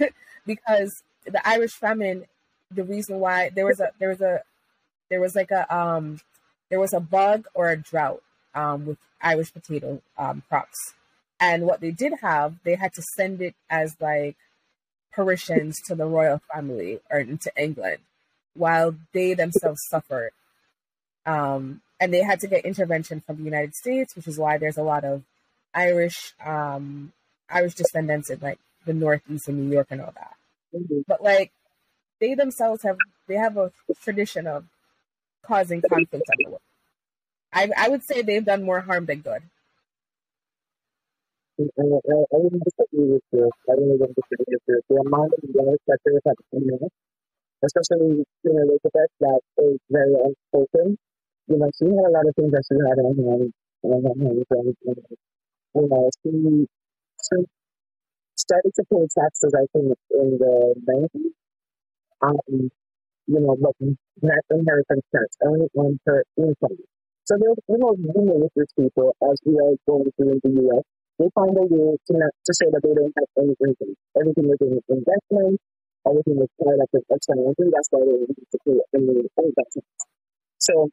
because 0.46 1.02
the 1.24 1.46
Irish 1.46 1.72
famine, 1.72 2.24
the 2.70 2.84
reason 2.84 3.20
why 3.20 3.50
there 3.50 3.66
was 3.66 3.80
a 3.80 3.90
there 3.98 4.08
was 4.10 4.20
a 4.20 4.42
there 5.10 5.20
was 5.20 5.34
like 5.36 5.50
a 5.50 5.74
um 5.74 6.20
there 6.70 6.80
was 6.80 6.92
a 6.94 7.00
bug 7.00 7.46
or 7.54 7.70
a 7.70 7.76
drought 7.76 8.22
um 8.54 8.86
with 8.86 8.98
Irish 9.22 9.52
potato 9.52 10.02
um 10.18 10.42
crops. 10.48 10.78
And 11.40 11.64
what 11.64 11.80
they 11.80 11.90
did 11.90 12.14
have, 12.22 12.56
they 12.64 12.76
had 12.76 12.94
to 12.94 13.02
send 13.16 13.42
it 13.42 13.54
as 13.70 13.96
like 14.00 14.36
Parisians 15.16 15.80
to 15.86 15.96
the 15.96 16.06
royal 16.06 16.40
family 16.54 17.00
or 17.10 17.20
into 17.20 17.50
England 17.56 17.98
while 18.54 18.94
they 19.14 19.34
themselves 19.34 19.80
suffered. 19.90 20.32
Um, 21.26 21.82
and 22.00 22.14
they 22.14 22.22
had 22.22 22.40
to 22.40 22.48
get 22.48 22.64
intervention 22.66 23.22
from 23.26 23.38
the 23.38 23.44
United 23.44 23.74
States, 23.74 24.14
which 24.14 24.28
is 24.28 24.38
why 24.38 24.58
there's 24.58 24.78
a 24.78 24.82
lot 24.82 25.04
of 25.04 25.22
Irish 25.74 26.34
um, 26.44 27.12
Irish 27.50 27.74
descendants 27.74 28.30
in 28.30 28.40
like 28.40 28.58
the 28.86 28.94
Northeast 28.94 29.48
and 29.48 29.58
New 29.58 29.72
York 29.74 29.88
and 29.90 30.02
all 30.02 30.12
that. 30.14 30.34
Mhm. 30.74 31.04
But 31.08 31.22
like 31.22 31.52
they 32.20 32.34
themselves 32.34 32.82
have 32.84 32.98
they 33.28 33.36
have 33.36 33.56
a 33.56 33.72
tradition 34.02 34.46
of 34.46 34.64
causing 35.42 35.82
conflict 35.82 36.14
at 36.30 36.36
the 36.38 36.50
world. 36.50 36.62
I 37.52 37.70
I 37.76 37.88
would 37.88 38.04
say 38.04 38.22
they've 38.22 38.44
done 38.44 38.64
more 38.64 38.80
harm 38.80 39.06
than 39.06 39.20
good. 39.20 39.42
I, 41.56 41.64
I, 41.80 42.36
wouldn't 42.36 42.64
disagree 42.64 43.16
with 43.16 43.24
you. 43.32 43.48
I 43.48 43.72
wouldn't 43.80 44.12
disagree 44.12 44.44
with 44.44 44.60
you. 44.68 44.80
The 44.90 44.96
amount 45.00 45.32
of 45.32 45.40
that 45.40 45.98
they 46.04 46.12
have 46.28 46.36
in 46.52 46.66
there, 46.68 46.88
especially, 47.64 48.28
you 48.44 48.52
know, 48.52 48.60
Elizabeth, 48.60 49.12
that 49.20 49.40
is 49.64 49.80
very 49.88 50.12
outspoken. 50.20 50.98
You 51.48 51.56
know, 51.56 51.70
she 51.78 51.86
had 51.88 52.04
a 52.04 52.12
lot 52.12 52.28
of 52.28 52.34
things 52.36 52.52
that 52.52 52.64
she 52.68 52.76
had 52.76 53.00
on 53.00 53.16
her 53.16 53.40
hands, 53.40 53.52
on 53.88 54.04
her 54.04 54.16
hands, 54.20 54.44
and, 54.52 54.76
you 54.84 55.88
know, 55.88 56.10
she, 56.20 56.68
she 57.24 57.36
started 58.36 58.72
to 58.76 58.84
pay 58.92 59.06
taxes, 59.16 59.52
I 59.56 59.64
think, 59.72 59.96
in 60.12 60.36
the 60.36 60.74
90s. 60.84 61.32
Um, 62.20 62.70
you 63.28 63.40
know, 63.40 63.56
but 63.60 63.72
not 64.20 64.44
inheritance 64.50 65.04
tax, 65.08 65.36
only 65.44 65.68
on 65.74 65.98
her 66.04 66.24
income. 66.36 66.76
So 67.24 67.36
there's, 67.40 67.56
you 67.66 67.78
know, 67.78 67.96
many 67.96 68.44
with 68.44 68.52
these 68.54 68.72
people 68.78 69.16
as 69.24 69.40
we 69.44 69.54
are 69.56 69.72
going 69.88 70.12
through 70.16 70.32
in 70.32 70.40
the 70.44 70.60
U.S 70.62 70.84
they 71.18 71.28
find 71.32 71.56
a 71.56 71.64
way 71.64 71.96
to 71.96 72.12
not 72.12 72.32
to 72.44 72.52
say 72.52 72.68
that 72.68 72.82
they 72.84 72.92
don't 72.92 73.14
have 73.16 73.30
any 73.40 73.56
income. 73.56 73.94
Everything 74.20 74.46
is 74.52 74.60
in 74.60 74.80
investment, 74.84 75.56
everything 76.04 76.36
is 76.44 76.50
tied 76.60 76.80
up 76.80 76.90
with 76.92 77.08
external 77.08 77.48
income. 77.48 77.72
That's 77.72 77.88
why 77.88 78.04
they 78.04 78.20
need 78.20 78.48
to 78.52 78.58
pay 78.64 78.76
any 78.92 79.24
income 79.24 79.50
tax. 79.56 79.68
So 80.60 80.92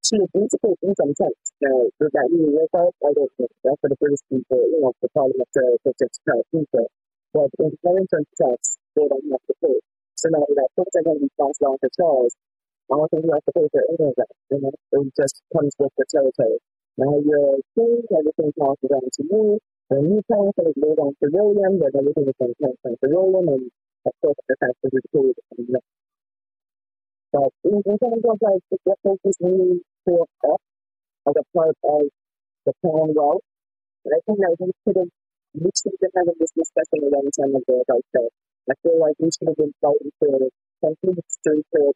she 0.00 0.16
agreed 0.16 0.50
to 0.50 0.58
pay 0.64 0.74
income 0.82 1.12
tax. 1.14 1.36
Now, 1.60 1.84
does 2.00 2.12
that 2.16 2.26
really 2.32 2.52
work 2.52 2.72
out? 2.74 2.96
I 3.04 3.12
don't 3.12 3.30
know. 3.38 3.48
That's 3.62 3.80
for 3.80 3.88
the 3.92 3.98
British 4.00 4.24
people, 4.32 4.60
you 4.72 4.80
know, 4.80 4.92
for 4.98 5.08
Parliament 5.12 5.48
to, 5.52 5.64
to 5.84 5.90
just 6.00 6.16
tell 6.24 6.40
people. 6.48 6.88
But 7.32 7.52
in 7.60 7.76
inheritance 7.76 8.32
tax, 8.34 8.80
they 8.96 9.04
don't 9.04 9.28
have 9.30 9.44
to 9.46 9.54
pay. 9.60 9.78
So 10.16 10.28
now 10.32 10.44
that 10.48 10.68
things 10.74 10.94
are 10.96 11.06
going 11.06 11.20
to 11.20 11.26
be 11.28 11.32
passed 11.36 11.60
down 11.60 11.76
to 11.80 11.88
Charles, 11.96 12.32
I 12.90 12.98
don't 12.98 13.10
think 13.12 13.24
you 13.24 13.32
have 13.32 13.46
to 13.46 13.54
pay 13.56 13.66
for 13.68 13.82
any 13.88 14.04
of 14.10 14.16
that. 14.16 14.32
You 14.50 14.58
know, 14.60 14.72
it 14.74 15.12
just 15.16 15.40
comes 15.52 15.72
with 15.78 15.92
the 15.96 16.04
territory. 16.08 16.58
Now 16.98 17.18
you're 17.24 17.56
king, 17.74 18.02
everything 18.12 18.52
passes 18.58 18.88
down 18.90 19.00
to 19.00 19.22
you. 19.24 19.58
When 19.88 20.04
you 20.12 20.20
transfer 20.28 20.68
it 20.68 20.76
goes 20.80 20.98
on 21.00 21.12
to 21.20 21.26
William, 21.32 21.80
then 21.80 21.92
everything 21.96 22.28
is 22.28 22.36
going 22.38 22.52
to 22.52 22.56
transfer 22.60 22.92
to 22.92 23.08
William, 23.08 23.48
and 23.48 23.70
of 24.04 24.12
course 24.20 24.36
the 24.48 24.56
taxes 24.60 24.92
is 24.92 25.06
paid. 25.12 25.36
But 27.32 27.48
in, 27.64 27.80
in 27.86 27.96
terms 27.98 28.24
of 28.28 28.38
like 28.40 28.62
what 28.84 28.98
focus 29.02 29.36
really 29.40 29.80
for 30.04 30.26
up 30.44 30.60
as 31.28 31.34
a 31.40 31.44
part 31.56 31.76
of 31.84 32.02
the 32.66 32.72
Commonwealth, 32.84 33.40
I 34.06 34.20
think 34.26 34.38
that 34.40 34.56
we 34.60 34.72
could 34.84 34.96
have 35.00 35.12
we 35.54 35.70
should 35.76 35.92
have 36.00 36.26
been 36.26 36.34
this 36.40 36.52
discussion 36.52 37.04
a 37.04 37.10
long 37.12 37.28
time 37.32 37.56
ago 37.56 37.84
about 37.88 38.04
that. 38.12 38.30
I 38.68 38.74
feel 38.82 39.00
like 39.00 39.16
we 39.18 39.30
should 39.32 39.48
have 39.48 39.56
been 39.56 39.72
fighting 39.80 40.12
for 40.20 40.28
complete 40.84 41.24
history 41.24 41.64
for 41.72 41.92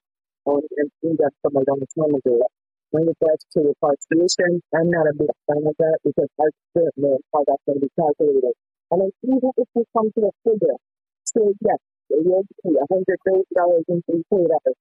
on 0.46 0.62
and 0.76 0.90
do 1.02 1.16
that 1.20 1.32
from 1.42 1.56
a 1.56 1.64
long 1.68 1.84
time 1.84 2.14
ago. 2.14 2.48
When 2.90 3.08
it 3.08 3.16
gets 3.22 3.44
to 3.54 3.60
repatriation, 3.62 4.62
I'm 4.74 4.90
not 4.90 5.06
a 5.08 5.14
big 5.14 5.30
fan 5.46 5.62
of 5.66 5.74
that 5.78 5.98
because 6.04 6.30
I 6.40 6.48
don't 6.74 6.96
know 6.98 7.18
how 7.34 7.44
that's 7.46 7.62
going 7.66 7.80
to 7.80 7.86
be 7.86 7.92
calculated. 7.98 8.54
And 8.92 9.02
I 9.02 9.08
then 9.22 9.36
even 9.38 9.52
if 9.56 9.68
we 9.74 9.84
come 9.96 10.10
to 10.14 10.20
a 10.28 10.32
figure, 10.44 10.78
so 11.24 11.52
yes, 11.62 11.80
it 12.10 12.22
will 12.24 12.44
be 12.64 12.70
a 12.78 12.86
hundred 12.90 13.18
thousand 13.26 13.54
dollars 13.56 13.84
in 13.88 14.02
three 14.06 14.24
paid 14.30 14.50
out 14.50 14.62
of. 14.66 14.76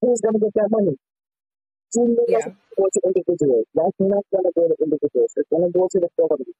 Who's 0.00 0.20
going 0.22 0.34
to 0.34 0.40
get 0.40 0.54
that 0.54 0.70
money? 0.70 0.96
Junior 1.94 2.24
Yeah. 2.28 2.38
doesn't 2.38 2.58
go 2.78 2.84
to 2.92 3.00
individuals. 3.06 3.66
That's 3.74 3.98
not 4.00 4.24
going 4.32 4.44
to 4.46 4.52
go 4.54 4.64
to 4.68 4.76
individuals. 4.82 5.32
It's 5.36 5.48
going 5.50 5.66
to 5.66 5.72
go 5.72 5.88
to 5.90 5.98
the 6.00 6.10
government. 6.18 6.54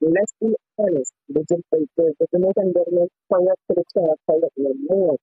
Let's 0.00 0.32
be 0.40 0.54
honest. 0.78 1.12
The, 1.28 1.40
the, 1.48 1.58
the, 1.96 2.14
the 2.20 2.26
Jamaican 2.34 2.72
government 2.72 3.10
corrupt 3.32 3.62
to 3.68 3.74
the 3.76 3.84
chair 3.94 4.12
corruptly 4.28 4.72
more. 4.88 5.16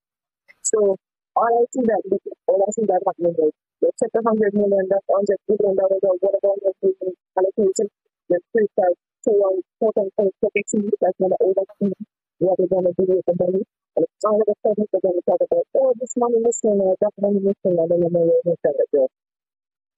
So 0.63 0.97
all 1.35 1.53
I 1.61 1.65
see 1.73 1.85
that 1.85 2.01
all 2.47 2.61
I 2.67 2.71
see 2.73 2.85
that 2.87 3.01
happening 3.07 3.35
is 3.39 3.53
take 3.81 4.15
a 4.17 4.21
hundred 4.25 4.53
million, 4.53 4.85
that 4.89 5.03
hundred 5.11 5.39
billion 5.47 5.75
dollars 5.77 6.01
or 6.03 6.15
whatever 6.21 6.49
hundred 6.55 6.75
billion 6.81 7.13
allocation, 7.37 7.87
they 8.29 8.39
treat 8.53 8.71
that 8.77 8.93
to 9.25 9.29
one 9.37 9.61
quote 9.79 9.97
unquote 9.97 10.33
property 10.41 10.89
that's 11.01 11.17
gonna 11.21 11.37
oversee 11.41 11.93
what 12.39 12.57
they're 12.57 12.71
gonna 12.73 12.93
do 12.97 13.05
with 13.07 13.25
the 13.25 13.35
money. 13.39 13.63
And 13.97 14.05
all 14.25 14.41
of 14.41 14.47
a 14.49 14.55
sudden 14.65 14.85
they're 14.91 15.01
gonna 15.05 15.23
talk 15.25 15.41
about, 15.41 15.65
oh 15.77 15.93
this 15.99 16.13
money 16.17 16.39
missing 16.41 16.77
or 16.81 16.95
that 17.01 17.13
money 17.21 17.39
missing, 17.41 17.75
I 17.77 17.85
don't 17.87 18.01
know 18.01 18.23
where 18.25 18.41
they 18.45 18.55
send 18.65 18.77
it 18.77 18.89
to. 18.93 19.07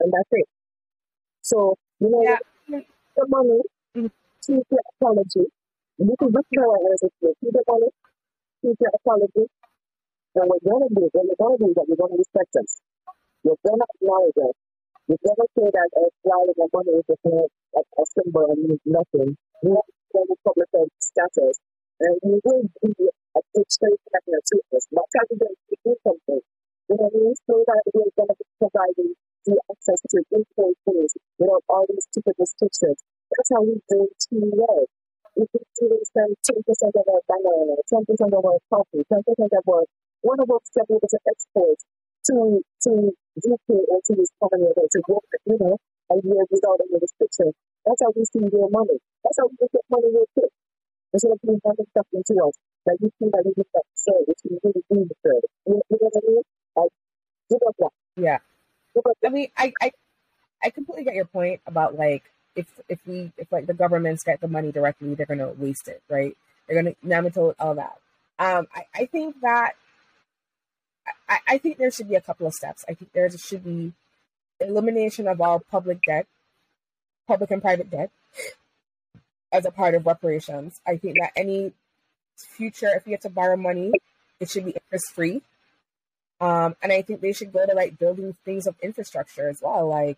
And 0.01 0.13
that's 0.13 0.29
it. 0.31 0.47
So, 1.41 1.75
you 1.99 2.09
know, 2.09 2.23
Yeah. 2.23 2.39
the 3.15 3.27
money, 3.27 3.61
Mhm. 3.95 4.11
choose 4.43 4.65
your 4.71 4.81
apology. 4.95 5.45
You 5.97 6.15
can 6.19 6.31
withdraw 6.31 6.75
it 6.75 6.91
as 6.93 7.03
a 7.03 7.09
gift. 7.21 7.39
Keep 7.41 7.53
the 7.53 7.63
money, 7.67 7.89
choose 8.61 8.77
your 8.79 8.91
apology. 8.93 9.47
And 10.35 10.51
you're 10.51 10.59
gonna 10.73 10.89
do, 10.89 11.01
what 11.01 11.25
you're 11.25 11.35
gonna 11.37 11.57
do 11.57 11.65
is 11.69 11.75
that 11.75 11.85
you're 11.87 11.97
gonna 11.97 12.17
respect 12.17 12.55
us. 12.57 12.81
You're 13.43 13.56
gonna 13.63 13.88
acknowledge 13.95 14.36
us. 14.36 14.56
You're 15.08 15.17
say 15.56 15.67
that 15.71 15.89
a 15.95 16.04
flag 16.21 16.47
and 16.52 16.60
a 16.60 16.67
money 16.75 16.91
is 16.99 17.08
just 17.08 17.23
a, 17.23 17.39
a, 17.39 17.82
a 17.82 18.04
symbol 18.12 18.52
and 18.52 18.60
means 18.67 18.84
nothing. 18.84 19.39
You 19.63 19.69
want 19.71 19.88
to 19.88 19.95
go 20.12 20.19
with 20.28 20.43
public 20.43 20.67
status. 20.99 21.56
And 22.04 22.19
we 22.19 22.36
will 22.43 22.67
be 22.84 22.91
a 22.99 23.41
good 23.56 23.69
straight 23.71 23.99
partner 24.12 24.39
to 24.43 24.56
us. 24.75 24.84
Not 24.91 25.08
trying 25.15 25.39
to 25.39 25.56
to 25.56 25.75
do 25.88 25.95
something. 26.04 26.41
You 26.91 26.95
know 26.99 27.08
I? 27.08 27.32
So 27.47 27.63
that 27.63 27.84
we're 27.95 28.12
gonna 28.19 28.36
be 28.36 28.47
providing 28.60 29.15
the 29.47 29.56
access 29.71 29.99
to 30.04 30.19
import 30.36 30.75
things 30.84 31.15
without 31.39 31.63
all 31.71 31.88
these 31.88 32.04
stupid 32.12 32.36
restrictions. 32.36 32.99
That's 33.32 33.49
how 33.56 33.63
we 33.63 33.80
do 33.88 34.04
to 34.04 34.36
well. 34.52 34.84
We 35.39 35.47
can 35.47 35.63
even 35.80 36.04
spend 36.04 36.36
10% 36.43 36.60
of 36.60 37.06
our 37.08 37.23
banana, 37.23 37.80
10% 37.88 38.04
of 38.04 38.43
our 38.43 38.60
coffee, 38.67 39.08
10% 39.08 39.23
of 39.23 39.63
our 39.71 39.88
one 40.28 40.39
of 40.43 40.49
to 40.52 40.84
be 40.84 40.99
able 40.99 41.08
to 41.08 41.19
export 41.23 41.80
to 42.28 42.62
to 42.84 42.91
Or 43.45 43.99
to 44.04 44.13
this 44.15 44.32
company 44.39 44.67
or 44.75 44.88
to 44.91 44.99
work, 45.08 45.23
you 45.45 45.58
know, 45.60 45.78
and 46.10 46.23
a 46.23 46.28
year 46.28 46.43
without 46.49 46.80
any 46.82 46.99
restriction. 46.99 47.54
That's 47.86 48.02
how 48.02 48.12
we 48.15 48.25
see 48.25 48.43
real 48.52 48.69
money. 48.69 48.99
That's 49.23 49.38
how 49.39 49.47
we 49.47 49.56
get 49.60 49.86
money 49.89 50.10
real 50.12 50.28
quick. 50.34 50.52
Instead 51.13 51.32
of 51.32 51.39
being 51.41 51.60
having 51.65 51.88
stuff 51.89 52.08
into 52.13 52.34
us 52.43 52.54
that 52.86 52.97
we 53.02 53.10
see 53.17 53.30
that 53.32 53.43
we 53.45 53.54
need 53.56 53.69
that 53.73 53.88
service, 53.95 54.39
we 54.43 54.58
really 54.63 54.84
do 54.91 55.08
the 55.08 55.15
service. 55.23 55.54
You 55.65 55.82
you 55.89 55.97
know 56.02 56.10
what 56.12 56.23
I 56.23 56.28
mean? 56.28 56.43
Like, 56.75 56.91
give 57.49 57.60
up 57.67 57.75
that. 57.80 57.93
Yeah. 58.15 58.38
Give 58.93 59.06
up 59.06 59.17
I 59.25 59.30
mean, 59.30 59.49
I, 59.58 59.73
I, 59.82 59.91
I 60.63 60.69
completely 60.69 61.06
get 61.06 61.15
your 61.15 61.25
point 61.25 61.62
about 61.65 61.95
like 61.95 62.23
if 62.56 62.67
if 62.89 62.99
we 63.08 63.32
if 63.38 63.52
like 63.52 63.65
the 63.67 63.73
governments 63.73 64.23
get 64.23 64.41
the 64.41 64.47
money 64.47 64.71
directly, 64.71 65.15
they're 65.15 65.25
gonna 65.25 65.54
waste 65.58 65.88
it, 65.88 66.02
right? 66.10 66.36
They're 66.67 66.82
gonna 66.82 66.95
Namato 67.06 67.56
all 67.60 67.75
that. 67.75 67.97
Um, 68.38 68.67
I, 68.73 68.86
I 68.95 69.06
think 69.06 69.36
that 69.41 69.73
I, 71.27 71.39
I 71.47 71.57
think 71.57 71.77
there 71.77 71.91
should 71.91 72.09
be 72.09 72.15
a 72.15 72.21
couple 72.21 72.47
of 72.47 72.53
steps. 72.53 72.83
I 72.87 72.93
think 72.93 73.11
there 73.13 73.29
should 73.29 73.63
be 73.63 73.93
elimination 74.59 75.27
of 75.27 75.41
all 75.41 75.59
public 75.59 76.01
debt, 76.03 76.27
public 77.27 77.51
and 77.51 77.61
private 77.61 77.89
debt, 77.89 78.11
as 79.51 79.65
a 79.65 79.71
part 79.71 79.95
of 79.95 80.05
reparations. 80.05 80.79
I 80.85 80.97
think 80.97 81.17
that 81.19 81.31
any 81.35 81.73
future, 82.35 82.89
if 82.95 83.05
you 83.05 83.13
have 83.13 83.21
to 83.21 83.29
borrow 83.29 83.57
money, 83.57 83.91
it 84.39 84.49
should 84.49 84.65
be 84.65 84.71
interest 84.71 85.11
free. 85.13 85.41
Um, 86.41 86.75
and 86.81 86.91
I 86.91 87.01
think 87.01 87.21
they 87.21 87.33
should 87.33 87.51
go 87.51 87.65
to 87.65 87.73
like 87.73 87.99
building 87.99 88.35
things 88.45 88.65
of 88.65 88.75
infrastructure 88.81 89.49
as 89.49 89.59
well. 89.61 89.87
Like, 89.87 90.17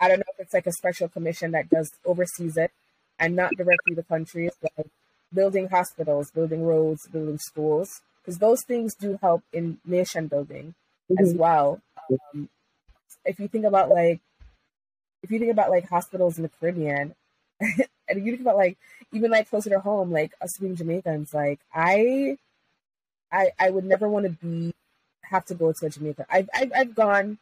I 0.00 0.08
don't 0.08 0.18
know 0.18 0.32
if 0.34 0.40
it's 0.40 0.54
like 0.54 0.66
a 0.66 0.72
special 0.72 1.08
commission 1.08 1.52
that 1.52 1.70
does 1.70 1.90
oversees 2.04 2.56
it 2.56 2.70
and 3.18 3.34
not 3.34 3.52
directly 3.56 3.94
the 3.94 4.02
countries, 4.02 4.52
but 4.60 4.72
like 4.76 4.90
building 5.32 5.68
hospitals, 5.68 6.30
building 6.30 6.64
roads, 6.64 7.06
building 7.08 7.38
schools, 7.38 8.02
because 8.28 8.40
those 8.40 8.62
things 8.62 8.94
do 8.94 9.18
help 9.22 9.42
in 9.54 9.78
nation 9.86 10.26
building 10.26 10.74
as 11.18 11.32
Mhm. 11.32 11.38
well. 11.38 11.80
Um, 12.34 12.50
if 13.24 13.40
you 13.40 13.48
think 13.48 13.64
about 13.64 13.88
like, 13.88 14.20
if 15.22 15.30
you 15.30 15.38
think 15.38 15.50
about 15.50 15.70
like 15.70 15.88
hospitals 15.88 16.36
in 16.36 16.42
the 16.42 16.50
Caribbean, 16.50 17.14
and 17.60 18.26
you 18.26 18.32
think 18.32 18.42
about 18.42 18.58
like 18.58 18.76
even 19.12 19.30
like 19.30 19.48
closer 19.48 19.70
to 19.70 19.80
home, 19.80 20.12
like 20.12 20.32
us 20.42 20.58
being 20.60 20.76
Jamaicans, 20.76 21.32
like 21.32 21.60
I, 21.74 22.36
I, 23.32 23.52
I 23.58 23.70
would 23.70 23.84
never 23.84 24.08
want 24.08 24.24
to 24.26 24.30
be 24.32 24.74
have 25.24 25.46
to 25.46 25.54
go 25.54 25.72
to 25.72 25.86
a 25.86 25.90
Jamaican. 25.90 26.26
I've 26.30 26.50
I've, 26.54 26.72
I've 26.76 26.94
gone 26.94 27.38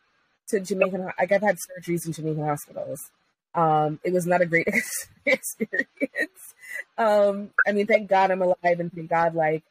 to 0.51 0.61
Jamaican. 0.61 1.03
Like 1.18 1.33
I've 1.33 1.42
had 1.42 1.57
surgeries 1.59 2.07
in 2.07 2.12
Jamaican 2.12 2.44
hospitals. 2.44 3.11
Um, 3.55 3.99
it 4.05 4.12
was 4.12 4.27
not 4.27 4.40
a 4.40 4.46
great 4.46 4.68
experience. 5.27 6.55
Um, 6.96 7.51
I 7.66 7.72
mean, 7.72 7.87
thank 7.88 8.09
God 8.09 8.31
I'm 8.31 8.42
alive, 8.42 8.81
and 8.81 8.92
thank 8.92 9.11
God 9.11 9.35
like 9.35 9.64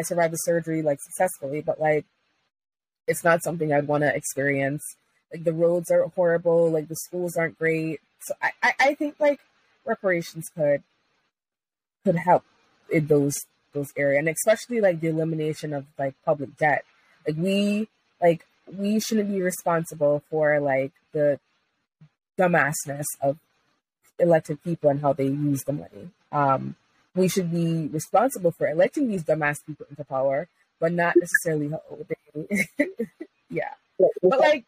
I 0.00 0.02
survived 0.02 0.32
the 0.32 0.38
surgery 0.38 0.80
like 0.82 0.98
successfully. 1.00 1.60
But 1.60 1.78
like, 1.78 2.06
it's 3.06 3.22
not 3.22 3.42
something 3.42 3.72
I'd 3.72 3.86
want 3.86 4.02
to 4.02 4.14
experience. 4.14 4.82
Like 5.32 5.44
the 5.44 5.52
roads 5.52 5.90
are 5.90 6.08
horrible. 6.08 6.70
Like 6.70 6.88
the 6.88 6.96
schools 6.96 7.36
aren't 7.36 7.58
great. 7.58 8.00
So 8.20 8.34
I, 8.42 8.50
I, 8.62 8.72
I 8.80 8.94
think 8.94 9.16
like 9.20 9.40
reparations 9.84 10.48
could 10.56 10.82
could 12.04 12.16
help 12.16 12.44
in 12.90 13.06
those 13.06 13.36
those 13.72 13.88
areas, 13.96 14.20
and 14.20 14.28
especially 14.28 14.80
like 14.80 15.00
the 15.00 15.08
elimination 15.08 15.72
of 15.72 15.84
like 15.98 16.14
public 16.24 16.56
debt. 16.56 16.84
Like 17.26 17.36
we 17.36 17.88
like 18.22 18.46
we 18.72 19.00
shouldn't 19.00 19.30
be 19.30 19.42
responsible 19.42 20.22
for 20.30 20.58
like 20.60 20.92
the 21.12 21.38
dumbassness 22.38 23.04
of 23.20 23.38
elected 24.18 24.62
people 24.62 24.90
and 24.90 25.00
how 25.00 25.12
they 25.12 25.26
use 25.26 25.62
the 25.64 25.72
money. 25.72 26.10
Um, 26.32 26.76
we 27.14 27.28
should 27.28 27.50
be 27.52 27.88
responsible 27.88 28.52
for 28.52 28.68
electing 28.68 29.08
these 29.08 29.24
dumbass 29.24 29.64
people 29.66 29.86
into 29.90 30.04
power, 30.04 30.48
but 30.80 30.92
not 30.92 31.18
necessarily 31.18 31.68
how 31.70 31.82
they. 32.08 32.68
yeah, 33.50 33.74
but 34.28 34.40
like 34.40 34.64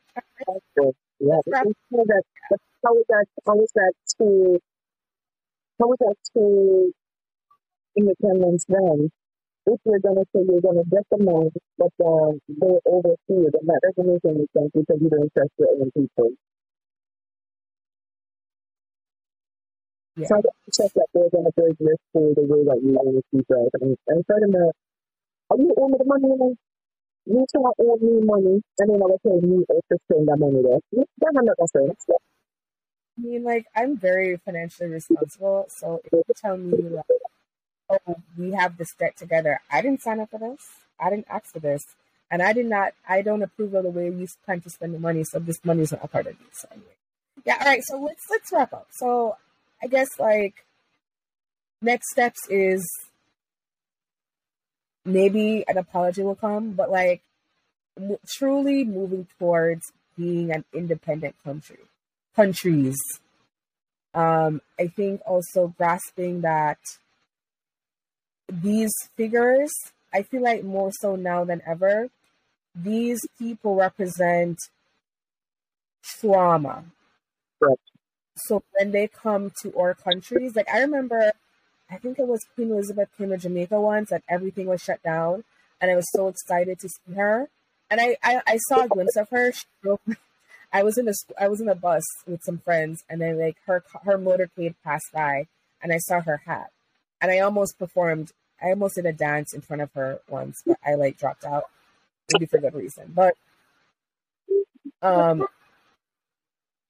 Exactly. 0.48 0.92
Yeah, 1.20 1.40
Right. 1.46 1.66
it's 1.66 1.78
how 1.92 2.04
that, 2.04 2.22
but 2.50 2.60
how 2.84 2.96
is 2.98 3.04
that, 3.08 3.26
how 3.46 3.60
is 3.60 3.72
that 3.74 3.92
to, 4.18 4.60
how 5.78 5.92
is 5.92 5.98
that 6.00 6.16
to 6.34 6.92
independence 7.96 8.64
then? 8.68 9.10
If 9.66 9.80
you're 9.84 10.00
gonna 10.00 10.24
say 10.34 10.42
you're 10.48 10.60
gonna 10.62 10.84
get 10.90 11.04
the 11.10 11.18
money, 11.24 11.50
but 11.78 11.92
um, 12.04 12.40
they 12.48 12.74
oversee 12.86 13.46
it, 13.46 13.52
then 13.54 13.66
that 13.66 13.80
doesn't 13.84 14.12
make 14.12 14.24
any 14.24 14.46
sense 14.56 14.72
because 14.74 15.00
you 15.00 15.10
don't 15.10 15.32
trust 15.34 15.50
your 15.58 15.70
own 15.80 15.90
people. 15.92 16.30
Yeah. 20.16 20.26
So 20.26 20.36
I 20.36 20.40
got 20.42 20.54
to 20.64 20.70
check 20.70 20.92
that 20.94 21.06
they're 21.14 21.30
gonna 21.30 21.52
bridge 21.52 21.76
your 21.80 21.96
school 22.08 22.34
the 22.34 22.42
way 22.42 22.64
that 22.64 22.80
you 22.82 22.92
want 22.92 23.16
to 23.16 23.22
see 23.32 23.40
it. 23.40 23.72
And, 23.80 23.96
and 24.08 24.26
furthermore, 24.26 24.72
are 25.50 25.56
you 25.56 25.74
owe 25.76 25.88
me 25.88 25.96
the 25.98 26.04
money? 26.04 26.28
You? 26.28 26.56
You 27.24 27.46
cannot 27.54 27.74
owe 27.80 27.96
me 27.96 28.20
money, 28.24 28.62
and 28.78 28.90
then 28.90 29.00
I 29.02 29.06
will 29.06 29.20
tell 29.22 29.40
me 29.40 29.64
how 29.68 29.74
to 29.76 29.98
spend 30.04 30.28
that 30.28 30.36
money 30.36 30.60
there. 30.62 30.80
That 30.92 31.32
doesn't 31.34 31.46
make 31.46 31.70
sense. 31.70 32.18
I 33.18 33.20
mean, 33.22 33.44
like 33.44 33.66
I'm 33.76 33.96
very 33.96 34.36
financially 34.38 34.90
responsible, 34.90 35.66
so 35.68 36.00
if 36.04 36.12
you 36.12 36.22
tell 36.36 36.56
me 36.56 36.78
like, 36.88 37.04
oh, 37.90 38.16
we 38.36 38.52
have 38.52 38.76
this 38.76 38.94
debt 38.98 39.16
together, 39.16 39.60
I 39.70 39.82
didn't 39.82 40.02
sign 40.02 40.20
up 40.20 40.30
for 40.30 40.38
this. 40.38 40.66
I 40.98 41.10
didn't 41.10 41.26
ask 41.30 41.52
for 41.52 41.60
this, 41.60 41.84
and 42.30 42.42
I 42.42 42.52
did 42.52 42.66
not. 42.66 42.92
I 43.08 43.22
don't 43.22 43.42
approve 43.42 43.74
of 43.74 43.84
the 43.84 43.90
way 43.90 44.06
you 44.06 44.26
plan 44.44 44.60
to 44.62 44.70
spend 44.70 44.94
the 44.94 44.98
money, 44.98 45.24
so 45.24 45.38
this 45.38 45.64
money 45.64 45.82
is 45.82 45.92
not 45.92 46.04
a 46.04 46.08
part 46.08 46.26
of 46.26 46.38
this. 46.38 46.58
So 46.60 46.68
anyway, 46.72 46.96
yeah. 47.44 47.58
All 47.60 47.66
right, 47.66 47.82
so 47.84 48.00
let's 48.00 48.24
let's 48.30 48.50
wrap 48.52 48.72
up. 48.72 48.88
So 48.90 49.36
I 49.82 49.86
guess 49.88 50.18
like 50.18 50.64
next 51.82 52.10
steps 52.10 52.40
is 52.48 52.82
maybe 55.04 55.64
an 55.68 55.76
apology 55.78 56.22
will 56.22 56.34
come, 56.34 56.72
but 56.72 56.90
like 56.90 57.22
m- 57.98 58.18
truly 58.28 58.84
moving 58.84 59.26
towards 59.38 59.92
being 60.16 60.52
an 60.52 60.64
independent 60.74 61.36
country 61.44 61.80
countries. 62.36 62.96
Um, 64.14 64.60
I 64.78 64.88
think 64.88 65.20
also 65.26 65.68
grasping 65.76 66.40
that 66.42 66.78
these 68.48 68.92
figures, 69.16 69.72
I 70.12 70.22
feel 70.22 70.42
like 70.42 70.62
more 70.64 70.90
so 70.92 71.16
now 71.16 71.44
than 71.44 71.62
ever, 71.66 72.08
these 72.74 73.20
people 73.38 73.76
represent 73.76 74.58
trauma. 76.02 76.84
Right. 77.60 77.78
So 78.46 78.62
when 78.78 78.90
they 78.90 79.08
come 79.08 79.52
to 79.62 79.76
our 79.78 79.94
countries, 79.94 80.56
like 80.56 80.68
I 80.68 80.80
remember, 80.80 81.32
I 81.90 81.96
think 81.96 82.18
it 82.18 82.26
was 82.26 82.40
Queen 82.54 82.70
Elizabeth 82.70 83.08
came 83.16 83.30
to 83.30 83.38
Jamaica 83.38 83.80
once 83.80 84.10
and 84.10 84.22
everything 84.28 84.66
was 84.66 84.82
shut 84.82 85.02
down, 85.02 85.44
and 85.80 85.90
I 85.90 85.96
was 85.96 86.06
so 86.12 86.28
excited 86.28 86.78
to 86.80 86.88
see 86.88 87.14
her. 87.14 87.48
And 87.90 88.00
I, 88.00 88.16
I, 88.22 88.40
I 88.46 88.56
saw 88.68 88.84
a 88.84 88.88
glimpse 88.88 89.16
of 89.16 89.28
her. 89.30 89.52
She 89.52 89.66
I 90.72 90.82
was 90.82 90.96
in 90.96 91.08
a 91.08 91.12
I 91.38 91.48
was 91.48 91.60
in 91.60 91.68
a 91.68 91.74
bus 91.74 92.02
with 92.26 92.40
some 92.44 92.58
friends, 92.58 93.04
and 93.08 93.20
then 93.20 93.38
like 93.38 93.56
her 93.66 93.84
her 94.04 94.18
motorcade 94.18 94.74
passed 94.82 95.12
by, 95.12 95.46
and 95.82 95.92
I 95.92 95.98
saw 95.98 96.20
her 96.20 96.38
hat, 96.46 96.70
and 97.20 97.30
I 97.30 97.40
almost 97.40 97.78
performed. 97.78 98.32
I 98.62 98.70
almost 98.70 98.94
did 98.94 99.06
a 99.06 99.12
dance 99.12 99.52
in 99.52 99.60
front 99.60 99.82
of 99.82 99.92
her 99.94 100.20
once, 100.28 100.62
but 100.64 100.78
I 100.86 100.94
like 100.94 101.18
dropped 101.18 101.44
out, 101.44 101.64
maybe 102.32 102.46
for 102.46 102.58
good 102.58 102.74
reason. 102.74 103.12
But 103.14 103.34
um, 105.02 105.46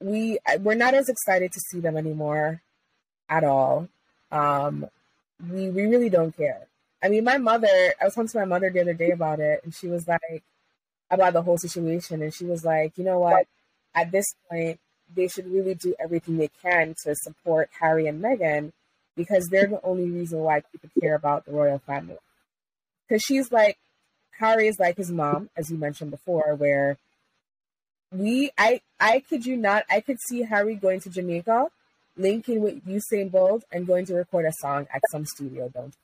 we 0.03 0.38
we're 0.61 0.74
not 0.74 0.94
as 0.94 1.09
excited 1.09 1.53
to 1.53 1.61
see 1.70 1.80
them 1.80 1.96
anymore 1.96 2.62
at 3.28 3.44
all. 3.44 3.88
Um, 4.30 4.86
we 5.50 5.70
we 5.70 5.82
really 5.82 6.09
don't 6.09 6.36
care. 6.36 6.66
I 7.03 7.09
mean, 7.09 7.24
my 7.24 7.38
mother. 7.38 7.94
I 8.00 8.05
was 8.05 8.14
talking 8.14 8.28
to 8.28 8.38
my 8.38 8.44
mother 8.44 8.70
the 8.70 8.80
other 8.80 8.94
day 8.94 9.11
about 9.11 9.40
it, 9.40 9.61
and 9.64 9.74
she 9.74 9.88
was 9.88 10.07
like, 10.07 10.42
about 11.11 11.34
the 11.34 11.42
whole 11.42 11.59
situation, 11.59 12.22
and 12.22 12.34
she 12.34 12.44
was 12.44 12.64
like, 12.64 12.96
you 12.96 13.05
know 13.05 13.18
what? 13.18 13.46
At 13.94 14.11
this 14.11 14.24
point, 14.50 14.80
they 15.14 15.28
should 15.28 15.46
really 15.46 15.74
do 15.74 15.94
everything 16.00 16.38
they 16.38 16.50
can 16.62 16.94
to 17.05 17.14
support 17.14 17.70
Harry 17.80 18.07
and 18.07 18.22
Meghan 18.22 18.72
because 19.14 19.46
they're 19.50 19.66
the 19.66 19.84
only 19.84 20.09
reason 20.09 20.38
why 20.38 20.62
people 20.72 20.88
care 21.00 21.14
about 21.14 21.44
the 21.44 21.53
royal 21.53 21.78
family. 21.78 22.16
Because 23.07 23.22
she's 23.22 23.53
like, 23.53 23.76
Harry 24.38 24.68
is 24.68 24.78
like 24.78 24.96
his 24.96 25.11
mom, 25.11 25.50
as 25.57 25.70
you 25.70 25.76
mentioned 25.76 26.11
before, 26.11 26.55
where 26.55 26.96
we, 28.12 28.50
I, 28.58 28.80
I 29.00 29.20
kid 29.20 29.46
you 29.46 29.56
not, 29.56 29.84
I 29.90 30.00
could 30.00 30.18
see 30.20 30.42
Harry 30.42 30.74
going 30.74 31.00
to 31.00 31.10
Jamaica 31.10 31.66
linking 32.16 32.60
with 32.60 32.84
Usain 32.86 33.30
Bolt 33.30 33.64
and 33.72 33.86
going 33.86 34.04
to 34.06 34.14
record 34.14 34.46
a 34.46 34.52
song 34.52 34.86
at 34.92 35.00
some 35.10 35.24
studio. 35.24 35.70
Don't 35.74 35.94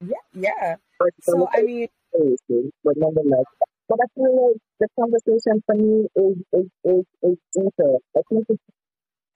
yeah, 0.00 0.16
yeah. 0.34 0.76
So 1.22 1.48
I 1.52 1.62
mean, 1.62 1.88
but 2.12 2.94
nonetheless, 2.96 3.44
but 3.88 3.98
I 4.02 4.06
feel 4.14 4.48
like 4.48 4.60
the 4.80 4.88
conversation 4.98 5.62
for 5.64 5.74
me 5.74 6.06
is 6.16 6.36
is 6.52 6.68
is, 6.84 7.04
is 7.22 7.38
deeper. 7.54 7.96
I 8.16 8.20
think 8.28 8.46
it's, 8.48 8.62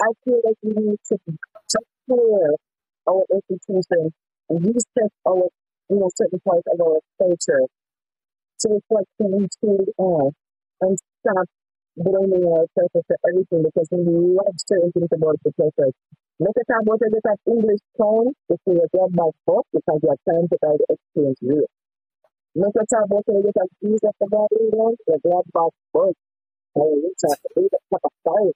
I 0.01 0.12
feel 0.24 0.41
like 0.45 0.57
we 0.62 0.72
need 0.72 0.99
to 1.09 1.18
clear 2.07 2.55
our 3.09 3.22
institutions 3.32 3.87
and 4.51 4.64
reset 4.64 5.12
our 5.26 5.49
you 5.91 6.07
a 6.07 6.11
certain 6.16 6.41
parts 6.41 6.64
of 6.72 6.80
our 6.80 7.01
culture 7.18 7.64
to 8.61 8.68
reflect 8.68 9.09
who 9.18 9.49
we 9.78 9.87
are 9.99 10.30
and 10.82 10.99
stop 11.20 11.47
blaming 11.97 12.45
ourselves 12.45 12.93
for 12.93 13.16
everything 13.28 13.62
because 13.64 13.89
we 13.91 14.01
love 14.37 14.55
certain 14.68 14.93
things 14.93 15.09
about 15.12 15.37
the 15.45 15.53
process. 15.53 15.93
Look 16.39 16.57
at 16.59 16.68
how 16.68 16.82
much 16.84 17.01
of 17.01 17.12
this 17.12 17.24
English 17.49 17.80
tone 17.97 18.32
if 18.51 18.61
we 18.66 18.76
are 18.76 18.89
grab 18.93 19.11
my 19.14 19.30
book 19.47 19.66
because 19.72 20.01
you 20.03 20.11
are 20.11 20.20
trying 20.28 20.49
to 20.49 20.59
buy 20.61 20.76
the 20.76 20.87
experience 20.93 21.39
real. 21.43 21.68
Look 22.57 22.74
at 22.80 22.89
how 22.93 23.07
much 23.09 23.24
of 23.28 23.43
this 23.45 23.55
views 23.82 24.01
of 24.05 24.14
the 24.20 24.26
body 24.28 24.57
you 24.61 25.18
grab 25.24 25.45
my 25.55 25.68
book 25.93 26.16
you 26.76 27.14
try 27.20 27.34
to 27.37 27.49
the 27.72 27.78
cup 27.93 28.01
of 28.05 28.12
fire. 28.24 28.53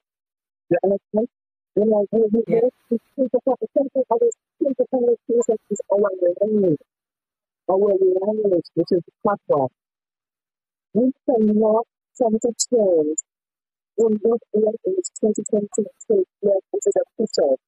You 0.69 0.77
understand? 0.83 1.27
You 1.75 1.85
know, 1.85 2.05
you 2.11 2.43
Yeah. 2.47 2.69
you 2.89 2.99
think 3.15 3.31
about 3.33 3.59
the 3.61 3.67
something 3.77 4.03
of 4.09 4.19
this 4.21 4.35
think 4.59 4.79
of 4.79 4.87
how 4.91 4.99
this 5.01 5.19
is 5.71 5.81
our 5.91 5.99
language, 5.99 6.79
language, 7.77 8.67
which 8.75 8.91
is 8.91 9.01
the 9.05 9.13
platform. 9.23 9.69
We 10.93 11.11
cannot 11.25 11.85
tend 12.17 12.39
to 12.41 12.51
change 12.69 13.17
in 13.97 14.11
this 14.17 14.41
year 14.55 14.73
is 14.87 15.11
2022 15.21 16.25
year, 16.41 16.59
which 16.71 16.85
is 16.87 16.95
official. 16.95 17.59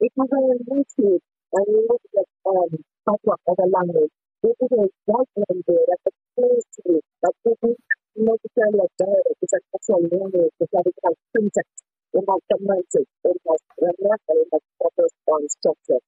If 0.00 0.12
you 0.16 0.26
go 0.28 0.38
on 0.38 0.58
YouTube 0.70 1.20
and 1.52 1.66
you 1.66 1.80
look 1.88 2.02
at 2.14 2.28
um 2.46 2.70
as 3.10 3.58
a 3.58 3.68
language, 3.68 4.12
this 4.42 4.56
is 4.60 4.70
a 4.70 4.86
white 5.10 5.32
language 5.34 5.84
that 5.88 6.00
explains 6.06 6.64
to 6.76 6.80
you 6.86 7.00
that 7.22 7.34
this 7.44 7.58
is 7.64 7.76
necessarily 8.16 8.80
a 8.80 8.88
dialect, 9.02 9.40
it's 9.42 9.52
an 9.52 9.64
actual 9.74 10.02
language 10.14 10.54
because 10.60 10.86
it 10.86 10.98
has 11.04 11.14
syntax, 11.34 11.68
it 12.14 12.24
has 12.28 12.40
semantics, 12.48 13.12
it 13.24 13.38
has 13.50 13.60
grammar, 13.76 14.16
and 14.30 14.38
it 14.40 14.48
has 14.52 14.64
purpose 14.78 15.14
and 15.26 15.50
structure. 15.50 16.00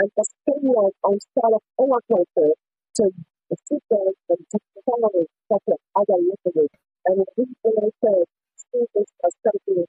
And 0.00 0.08
for 0.16 0.24
someone 0.48 0.92
outside 1.06 1.54
of 1.54 1.62
our 1.78 2.00
culture 2.08 2.52
to 2.96 3.04
sit 3.66 3.82
there 3.90 4.12
and 4.30 4.42
to 4.50 4.58
follow 4.86 5.12
such 5.50 5.66
a 5.68 5.76
other 5.98 6.18
language 6.18 6.74
and 7.06 7.24
we 7.36 7.44
really 7.64 7.92
say 8.02 8.16
see 8.56 8.84
this 8.94 9.10
as 9.24 9.34
something 9.44 9.84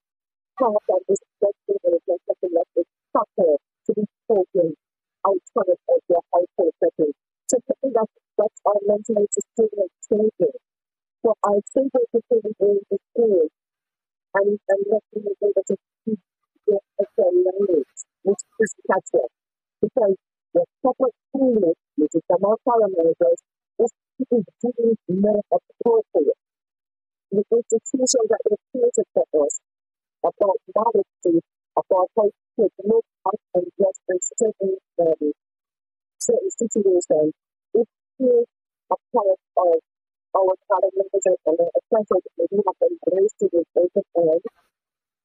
part 0.60 0.86
of 0.94 1.02
this 1.08 1.22
festival 1.42 1.98
is 1.98 2.04
something 2.06 2.54
that 2.54 2.68
is 2.78 2.88
proper 3.12 3.58
to 3.86 3.92
be 3.96 4.06
spoken 4.26 4.74
outside 5.26 5.72
of 5.74 6.00
your 6.10 6.24
household 6.34 6.74
setting. 6.78 7.14
So 7.50 7.58
I 7.58 7.74
think 7.82 7.94
that's 7.94 8.16
that's 8.38 8.60
our 8.66 8.82
mentality 8.86 9.42
still 9.42 9.90
changing. 10.10 10.58
So 11.26 11.34
I 11.46 11.56
think 11.74 11.92
the 11.94 12.22
thing 12.30 12.42
is 12.46 12.82
the 12.90 12.98
school 13.12 13.50
and 14.36 14.60
and 14.70 14.82
to 15.68 15.76
speak 15.76 16.20
their 16.68 16.84
actual 17.02 17.34
language, 17.46 17.96
which 18.24 18.44
is 18.62 18.72
patois. 18.88 19.30
Because 19.82 20.16
the 20.54 20.66
proper 20.82 21.10
English, 21.36 21.80
which 21.98 22.16
is 22.16 22.24
the 22.30 22.38
more 22.42 22.58
colonizers, 22.68 23.40
is 23.80 23.92
is 24.32 24.46
doing 24.62 24.96
more 25.10 25.42
appropriate 25.52 26.38
the 27.32 27.44
institutions 27.48 28.28
that 28.28 28.44
were 28.44 28.60
created 28.72 29.08
for 29.16 29.26
us 29.46 29.56
about 30.24 30.60
modesty, 30.76 31.40
about 31.80 32.08
how 32.18 32.28
to 32.28 32.64
look 32.84 33.06
up 33.26 33.40
and 33.56 33.66
dress 33.80 33.98
in 34.10 34.20
certain, 34.20 34.76
um, 35.00 35.32
certain 36.20 36.52
situations, 36.60 37.32
is 37.74 37.88
still 38.16 38.44
a 38.92 38.96
part 39.16 39.40
of 39.64 39.80
our 40.36 40.56
colonization 40.68 41.36
and 41.48 41.60
a 41.60 41.82
pressure 41.88 42.20
that 42.20 42.48
we 42.52 42.60
have 42.68 42.80
embraced 42.84 43.36
to 43.40 43.48
be 43.52 43.64
open 43.80 44.04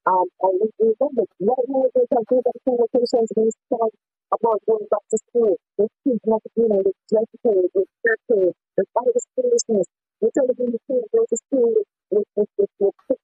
um, 0.06 0.26
and 0.42 0.54
we 0.62 0.70
we 0.78 0.94
remember 0.94 1.26
what 1.38 1.58
more 1.66 1.90
they 1.94 2.06
can 2.06 2.22
do 2.30 2.38
than 2.38 2.56
conversations 2.62 3.30
we 3.34 3.50
start 3.66 3.90
about 4.32 4.60
going 4.66 4.86
back 4.90 5.04
to 5.10 5.18
school. 5.28 5.56
With 5.78 5.92
kids 6.04 6.20
not, 6.26 6.42
you 6.56 6.68
know, 6.68 6.82
with 6.82 6.98
dress 7.10 7.30
code, 7.42 7.70
with 7.74 7.88
shirt 8.02 8.20
code, 8.30 8.54
with 8.76 8.88
all 8.96 9.10
this 9.14 9.26
foolishness. 9.34 9.86
We 10.20 10.30
tell 10.32 10.46
them 10.46 10.56
you 10.58 10.80
can't 10.88 11.08
go 11.12 11.22
to 11.28 11.36
school 11.36 11.70
with 11.76 11.88
with 12.10 12.26
with 12.34 12.48
with 12.56 12.70
with 12.80 12.94
with 13.08 13.20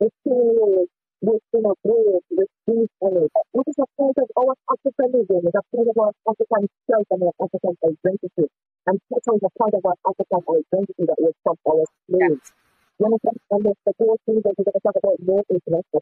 with 0.00 0.14
cereals, 0.24 0.88
with 1.20 1.42
you 1.52 1.62
know 1.62 1.74
bread, 1.84 2.22
with 2.30 2.52
beef 2.66 2.90
on 3.00 3.14
it. 3.24 3.32
Which 3.52 3.68
is 3.68 3.78
a 3.78 3.88
part 4.00 4.16
of 4.18 4.28
our 4.40 4.54
Africanism, 4.72 5.44
it's 5.44 5.54
a 5.54 5.64
part 5.70 5.88
of 5.88 5.96
our 6.00 6.12
African 6.26 6.64
self 6.88 7.06
and 7.10 7.22
our 7.22 7.36
African 7.38 7.74
identity. 7.84 8.46
And 8.86 9.00
such 9.08 9.26
is 9.32 9.42
a 9.44 9.52
part 9.58 9.74
of 9.74 9.82
our 9.84 9.98
African 10.08 10.42
identity 10.44 11.04
that 11.08 11.20
was 11.20 11.34
from 11.44 11.56
our 11.68 11.84
slaves. 12.08 12.52
You 12.98 13.06
understand? 13.06 13.38
And 13.50 13.62
the, 13.64 13.72
the 13.86 13.92
whole 13.98 14.18
thing 14.24 14.38
that 14.44 14.54
we're 14.56 14.68
going 14.70 14.78
to 14.78 14.84
talk 14.84 14.96
about 14.96 15.18
more 15.24 15.42
is 15.50 15.62
not 15.66 15.84
the 15.92 16.00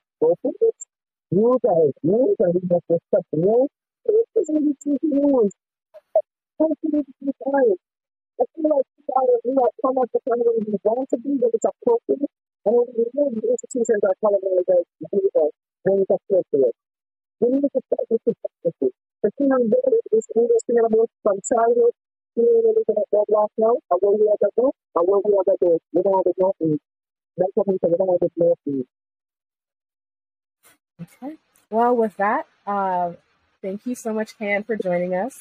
you 1.32 1.58
guys, 1.64 1.92
you 2.02 2.36
guys 2.38 2.60
must 2.68 2.84
respect 2.90 3.24
you. 3.32 3.66
You. 31.22 31.38
Well, 31.70 31.96
with 31.96 32.16
that, 32.18 32.46
uh, 32.66 33.12
thank 33.62 33.86
you 33.86 33.94
so 33.94 34.12
much, 34.12 34.36
KayAnne, 34.38 34.66
for 34.66 34.76
joining 34.76 35.14
us. 35.14 35.32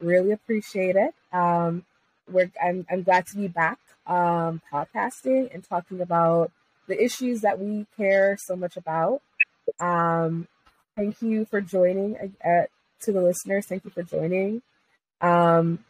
Really 0.00 0.32
appreciate 0.32 0.96
it. 0.96 1.14
Um, 1.32 1.84
we're 2.30 2.50
I'm 2.62 2.86
I'm 2.90 3.02
glad 3.02 3.26
to 3.28 3.36
be 3.36 3.48
back 3.48 3.78
um, 4.06 4.60
podcasting 4.72 5.52
and 5.52 5.64
talking 5.64 6.00
about 6.00 6.52
the 6.86 7.02
issues 7.02 7.40
that 7.40 7.58
we 7.58 7.86
care 7.96 8.36
so 8.38 8.54
much 8.56 8.76
about. 8.76 9.22
Um, 9.80 10.46
thank 10.96 11.22
you 11.22 11.44
for 11.46 11.60
joining 11.60 12.16
uh, 12.44 12.64
to 13.02 13.12
the 13.12 13.22
listeners. 13.22 13.66
Thank 13.66 13.84
you 13.84 13.90
for 13.90 14.02
joining. 14.02 14.62
Um, 15.20 15.84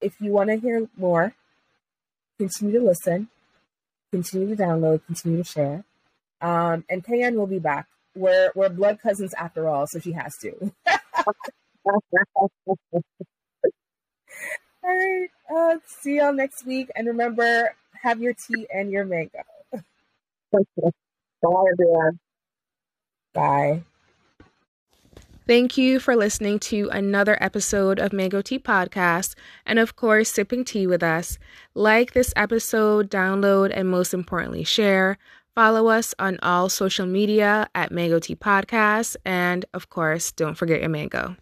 if 0.00 0.20
you 0.20 0.32
want 0.32 0.50
to 0.50 0.56
hear 0.56 0.88
more, 0.96 1.34
continue 2.38 2.78
to 2.78 2.84
listen, 2.84 3.28
continue 4.12 4.54
to 4.54 4.62
download, 4.62 5.04
continue 5.06 5.42
to 5.42 5.44
share. 5.44 5.84
Um, 6.40 6.84
and 6.88 7.04
Payan 7.04 7.36
will 7.36 7.46
be 7.46 7.58
back. 7.58 7.86
We're 8.14 8.50
we're 8.54 8.68
blood 8.68 9.00
cousins 9.00 9.34
after 9.34 9.68
all, 9.68 9.86
so 9.86 9.98
she 9.98 10.12
has 10.12 10.36
to. 10.38 10.72
All 14.82 14.96
right. 14.96 15.28
Uh, 15.54 15.76
see 15.86 16.16
y'all 16.16 16.32
next 16.32 16.66
week, 16.66 16.90
and 16.96 17.06
remember, 17.06 17.74
have 18.02 18.20
your 18.20 18.34
tea 18.34 18.66
and 18.72 18.90
your 18.90 19.04
mango. 19.04 19.40
Bye, 20.52 21.64
everyone. 21.72 22.18
Bye. 23.32 23.82
Thank 25.46 25.76
you 25.76 25.98
for 25.98 26.14
listening 26.14 26.60
to 26.60 26.88
another 26.90 27.36
episode 27.40 27.98
of 27.98 28.12
Mango 28.12 28.40
Tea 28.40 28.60
Podcast 28.60 29.34
and, 29.66 29.80
of 29.80 29.96
course, 29.96 30.30
sipping 30.30 30.64
tea 30.64 30.86
with 30.86 31.02
us. 31.02 31.38
Like 31.74 32.12
this 32.12 32.32
episode, 32.36 33.10
download, 33.10 33.72
and 33.74 33.88
most 33.88 34.14
importantly, 34.14 34.62
share. 34.62 35.18
Follow 35.56 35.88
us 35.88 36.14
on 36.18 36.38
all 36.42 36.68
social 36.68 37.06
media 37.06 37.68
at 37.74 37.90
Mango 37.90 38.18
Tea 38.18 38.36
Podcast. 38.36 39.16
And, 39.24 39.64
of 39.74 39.88
course, 39.88 40.32
don't 40.32 40.54
forget 40.54 40.80
your 40.80 40.90
mango. 40.90 41.36